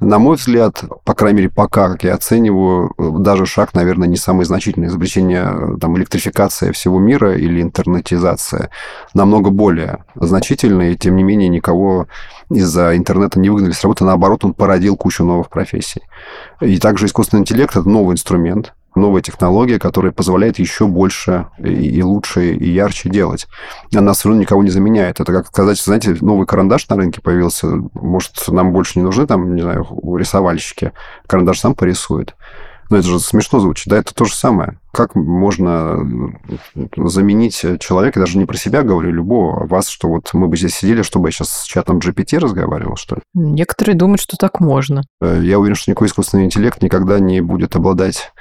На 0.00 0.18
мой 0.18 0.36
взгляд, 0.36 0.84
по 1.04 1.14
крайней 1.14 1.38
мере, 1.38 1.50
пока, 1.50 1.90
как 1.90 2.04
я 2.04 2.14
оцениваю, 2.14 2.92
даже 2.98 3.46
шаг, 3.46 3.74
наверное, 3.74 4.08
не 4.08 4.16
самый 4.16 4.44
значительный. 4.44 4.88
Изобретение 4.88 5.78
там, 5.80 5.96
электрификация 5.96 6.72
всего 6.72 6.98
мира 6.98 7.36
или 7.36 7.62
интернетизация 7.62 8.70
намного 9.14 9.50
более 9.50 10.04
значительный, 10.14 10.92
и 10.92 10.96
тем 10.96 11.16
не 11.16 11.22
менее 11.22 11.48
никого 11.48 12.08
из-за 12.50 12.96
интернета 12.96 13.38
не 13.40 13.50
выгнали 13.50 13.72
с 13.72 13.82
работы. 13.82 14.04
Наоборот, 14.04 14.44
он 14.44 14.54
породил 14.54 14.96
кучу 14.96 15.24
новых 15.24 15.48
профессий. 15.48 16.02
И 16.60 16.78
также 16.78 17.06
искусственный 17.06 17.42
интеллект– 17.42 17.70
это 17.76 17.88
новый 17.88 18.14
инструмент, 18.14 18.74
новая 18.98 19.22
технология, 19.22 19.78
которая 19.78 20.12
позволяет 20.12 20.58
еще 20.58 20.86
больше 20.86 21.46
и 21.58 22.02
лучше, 22.02 22.52
и 22.52 22.70
ярче 22.70 23.08
делать. 23.08 23.46
Она 23.94 24.12
все 24.12 24.28
равно 24.28 24.42
никого 24.42 24.62
не 24.62 24.70
заменяет. 24.70 25.20
Это 25.20 25.32
как 25.32 25.48
сказать, 25.48 25.78
знаете, 25.80 26.16
новый 26.20 26.46
карандаш 26.46 26.88
на 26.88 26.96
рынке 26.96 27.20
появился, 27.20 27.68
может, 27.94 28.32
нам 28.48 28.72
больше 28.72 28.98
не 28.98 29.04
нужны 29.04 29.26
там, 29.26 29.54
не 29.54 29.62
знаю, 29.62 29.86
рисовальщики. 30.16 30.92
Карандаш 31.26 31.60
сам 31.60 31.74
порисует. 31.74 32.34
Но 32.90 32.96
это 32.96 33.06
же 33.06 33.20
смешно 33.20 33.60
звучит, 33.60 33.88
да, 33.88 33.98
это 33.98 34.14
то 34.14 34.24
же 34.24 34.34
самое. 34.34 34.78
Как 34.92 35.14
можно 35.14 35.98
заменить 36.96 37.62
человека, 37.80 38.18
даже 38.18 38.38
не 38.38 38.46
про 38.46 38.56
себя 38.56 38.82
говорю, 38.82 39.12
любого, 39.12 39.62
а 39.62 39.66
вас, 39.66 39.88
что 39.88 40.08
вот 40.08 40.30
мы 40.32 40.48
бы 40.48 40.56
здесь 40.56 40.74
сидели, 40.74 41.02
чтобы 41.02 41.28
я 41.28 41.32
сейчас 41.32 41.50
с 41.50 41.64
чатом 41.64 41.98
GPT 41.98 42.38
разговаривал, 42.38 42.96
что 42.96 43.16
ли? 43.16 43.22
Некоторые 43.34 43.94
думают, 43.94 44.20
что 44.20 44.36
так 44.38 44.60
можно. 44.60 45.02
Э, 45.20 45.38
я 45.42 45.58
уверен, 45.58 45.76
что 45.76 45.90
никакой 45.90 46.08
искусственный 46.08 46.46
интеллект 46.46 46.82
никогда 46.82 47.18
не 47.18 47.42
будет 47.42 47.76
обладать 47.76 48.32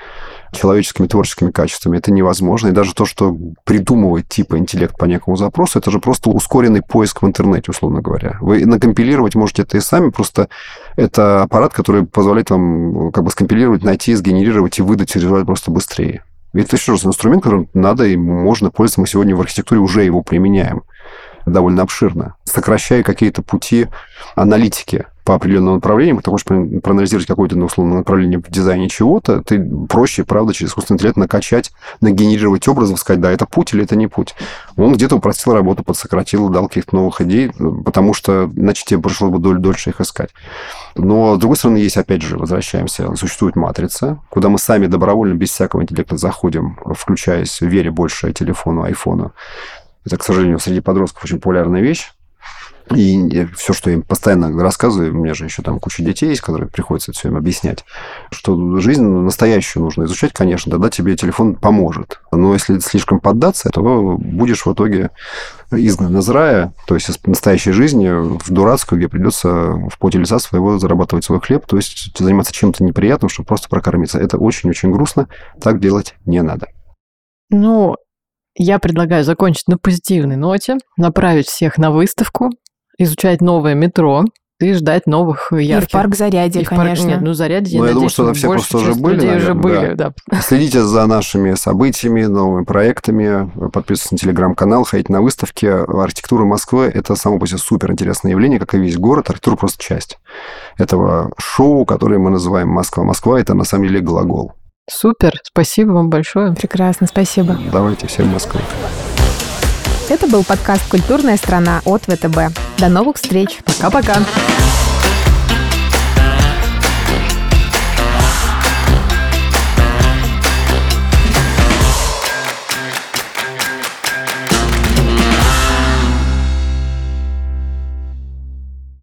человеческими 0.57 1.07
творческими 1.07 1.51
качествами. 1.51 1.97
Это 1.97 2.11
невозможно. 2.11 2.67
И 2.67 2.71
даже 2.71 2.93
то, 2.93 3.05
что 3.05 3.35
придумывает 3.63 4.27
типа 4.27 4.57
интеллект 4.57 4.97
по 4.97 5.05
некому 5.05 5.37
запросу, 5.37 5.79
это 5.79 5.91
же 5.91 5.99
просто 5.99 6.29
ускоренный 6.29 6.81
поиск 6.81 7.21
в 7.21 7.27
интернете, 7.27 7.71
условно 7.71 8.01
говоря. 8.01 8.37
Вы 8.41 8.65
накомпилировать 8.65 9.35
можете 9.35 9.63
это 9.63 9.77
и 9.77 9.81
сами, 9.81 10.09
просто 10.09 10.49
это 10.95 11.43
аппарат, 11.43 11.73
который 11.73 12.05
позволяет 12.05 12.49
вам 12.49 13.11
как 13.11 13.23
бы 13.23 13.31
скомпилировать, 13.31 13.83
найти, 13.83 14.15
сгенерировать 14.15 14.79
и 14.79 14.81
выдать 14.81 15.15
результат 15.15 15.45
просто 15.45 15.71
быстрее. 15.71 16.23
Это 16.53 16.75
еще 16.75 16.93
раз 16.93 17.05
инструмент, 17.05 17.43
которым 17.43 17.69
надо 17.73 18.05
и 18.05 18.15
можно 18.15 18.71
пользоваться. 18.71 19.01
Мы 19.01 19.07
сегодня 19.07 19.35
в 19.35 19.41
архитектуре 19.41 19.79
уже 19.79 20.03
его 20.03 20.23
применяем 20.23 20.83
довольно 21.45 21.83
обширно, 21.83 22.35
сокращая 22.43 23.03
какие-то 23.03 23.41
пути 23.41 23.87
аналитики 24.35 25.05
по 25.27 25.35
определенным 25.35 25.73
направлениям, 25.73 26.21
ты 26.21 26.31
хочешь 26.31 26.45
проанализировать 26.45 27.27
какое-то, 27.27 27.57
ну, 27.57 27.65
условно, 27.65 27.97
направление 27.97 28.39
в 28.39 28.49
дизайне 28.49 28.87
чего-то, 28.87 29.43
ты 29.43 29.61
проще, 29.89 30.23
правда, 30.23 30.53
через 30.53 30.69
искусственный 30.69 30.95
интеллект 30.95 31.17
накачать, 31.17 31.73
нагенерировать 31.99 32.65
образы, 32.69 32.95
сказать, 32.95 33.19
да, 33.19 33.29
это 33.29 33.45
путь 33.45 33.73
или 33.73 33.83
это 33.83 33.97
не 33.97 34.07
путь. 34.07 34.35
Он 34.77 34.93
где-то 34.93 35.17
упростил 35.17 35.53
работу, 35.53 35.83
подсократил, 35.83 36.47
дал 36.47 36.69
каких-то 36.69 36.95
новых 36.95 37.19
идей, 37.19 37.51
потому 37.83 38.13
что 38.13 38.49
иначе 38.55 38.85
тебе 38.85 39.01
пришлось 39.01 39.29
бы 39.29 39.39
дольше 39.39 39.89
их 39.89 39.99
искать. 39.99 40.29
Но, 40.95 41.35
с 41.35 41.39
другой 41.39 41.57
стороны, 41.57 41.75
есть, 41.75 41.97
опять 41.97 42.21
же, 42.21 42.37
возвращаемся, 42.37 43.13
существует 43.17 43.57
матрица, 43.57 44.21
куда 44.29 44.47
мы 44.47 44.57
сами 44.57 44.87
добровольно, 44.87 45.33
без 45.33 45.49
всякого 45.49 45.81
интеллекта 45.81 46.15
заходим, 46.15 46.79
включаясь 46.95 47.59
в 47.59 47.65
вере 47.65 47.91
больше 47.91 48.31
телефону, 48.31 48.83
айфону. 48.83 49.33
Это, 50.05 50.15
к 50.15 50.23
сожалению, 50.23 50.59
среди 50.59 50.79
подростков 50.79 51.25
очень 51.25 51.35
популярная 51.35 51.81
вещь. 51.81 52.13
И 52.95 53.45
все, 53.55 53.73
что 53.73 53.89
я 53.89 53.97
им 53.97 54.01
постоянно 54.01 54.61
рассказываю, 54.61 55.13
у 55.13 55.17
меня 55.17 55.33
же 55.33 55.45
еще 55.45 55.61
там 55.61 55.79
куча 55.79 56.03
детей 56.03 56.29
есть, 56.29 56.41
которые 56.41 56.69
приходится 56.69 57.11
все 57.11 57.29
им 57.29 57.37
объяснять, 57.37 57.85
что 58.31 58.79
жизнь 58.79 59.03
настоящую 59.03 59.83
нужно 59.83 60.05
изучать, 60.05 60.33
конечно, 60.33 60.71
тогда 60.71 60.89
тебе 60.89 61.15
телефон 61.15 61.55
поможет. 61.55 62.21
Но 62.31 62.53
если 62.53 62.79
слишком 62.79 63.19
поддаться, 63.19 63.69
то 63.69 64.17
будешь 64.17 64.65
в 64.65 64.73
итоге 64.73 65.11
изгнан 65.71 66.17
из 66.17 66.29
рая, 66.29 66.73
то 66.87 66.95
есть 66.95 67.09
из 67.09 67.19
настоящей 67.25 67.71
жизни 67.71 68.09
в 68.09 68.49
дурацкую, 68.49 68.99
где 68.99 69.09
придется 69.09 69.49
в 69.49 69.97
поте 69.99 70.19
лица 70.19 70.39
своего 70.39 70.79
зарабатывать 70.79 71.25
свой 71.25 71.41
хлеб, 71.41 71.65
то 71.65 71.75
есть 71.75 72.17
заниматься 72.17 72.53
чем-то 72.53 72.83
неприятным, 72.83 73.29
чтобы 73.29 73.47
просто 73.47 73.67
прокормиться. 73.69 74.19
Это 74.19 74.37
очень-очень 74.37 74.91
грустно, 74.91 75.27
так 75.59 75.79
делать 75.79 76.15
не 76.25 76.41
надо. 76.41 76.67
Ну, 77.49 77.95
я 78.55 78.79
предлагаю 78.79 79.23
закончить 79.23 79.67
на 79.67 79.77
позитивной 79.77 80.35
ноте, 80.35 80.77
направить 80.97 81.47
всех 81.47 81.77
на 81.77 81.91
выставку, 81.91 82.49
изучать 82.97 83.41
новое 83.41 83.75
метро, 83.75 84.25
и 84.59 84.73
ждать 84.73 85.05
новых 85.05 85.51
ярких. 85.51 85.87
И 85.87 85.89
в 85.89 85.91
парк 85.91 86.15
Зарядье, 86.15 86.63
в 86.63 86.67
конечно. 86.67 87.05
Парк... 87.05 87.15
Нет, 87.17 87.21
ну 87.21 87.33
Зарядье, 87.33 87.77
ну, 87.77 87.85
я, 87.85 87.89
я 87.89 87.93
думаю, 87.93 88.09
что 88.09 88.33
все 88.33 88.49
просто 88.49 88.77
уже 88.77 88.95
были, 88.95 89.17
наверное, 89.17 89.37
уже 89.37 89.53
были, 89.53 89.93
да. 89.93 90.13
да. 90.27 90.41
Следите 90.41 90.81
за 90.81 91.05
нашими 91.05 91.53
событиями, 91.53 92.23
новыми 92.23 92.63
проектами, 92.63 93.51
подписывайтесь 93.69 94.11
на 94.11 94.17
телеграм-канал, 94.17 94.83
ходите 94.83 95.13
на 95.13 95.21
выставки. 95.21 95.65
Архитектура 95.67 96.45
Москвы– 96.45 96.85
это 96.93 97.15
само 97.15 97.37
по 97.37 97.45
себе 97.45 97.59
супер 97.59 97.91
интересное 97.91 98.31
явление, 98.31 98.59
как 98.59 98.73
и 98.73 98.79
весь 98.79 98.97
город. 98.97 99.29
Архитектура 99.29 99.57
просто 99.57 99.83
часть 99.83 100.17
этого 100.77 101.31
шоу, 101.37 101.85
которое 101.85 102.17
мы 102.17 102.31
называем 102.31 102.69
«Москва». 102.69 103.03
Москва– 103.03 103.39
это 103.41 103.53
на 103.53 103.63
самом 103.63 103.87
деле 103.87 103.99
глагол. 103.99 104.53
Супер, 104.89 105.33
спасибо 105.43 105.91
вам 105.91 106.09
большое. 106.09 106.53
Прекрасно, 106.53 107.05
спасибо. 107.07 107.59
Давайте 107.71 108.07
всем 108.07 108.29
Москвы. 108.29 108.61
Это 110.09 110.25
был 110.25 110.45
подкаст 110.45 110.87
«Культурная 110.87 111.35
страна» 111.35 111.81
от 111.83 112.03
ВТБ. 112.03 112.57
До 112.77 112.87
новых 112.87 113.17
встреч. 113.17 113.59
Пока-пока. 113.65 114.23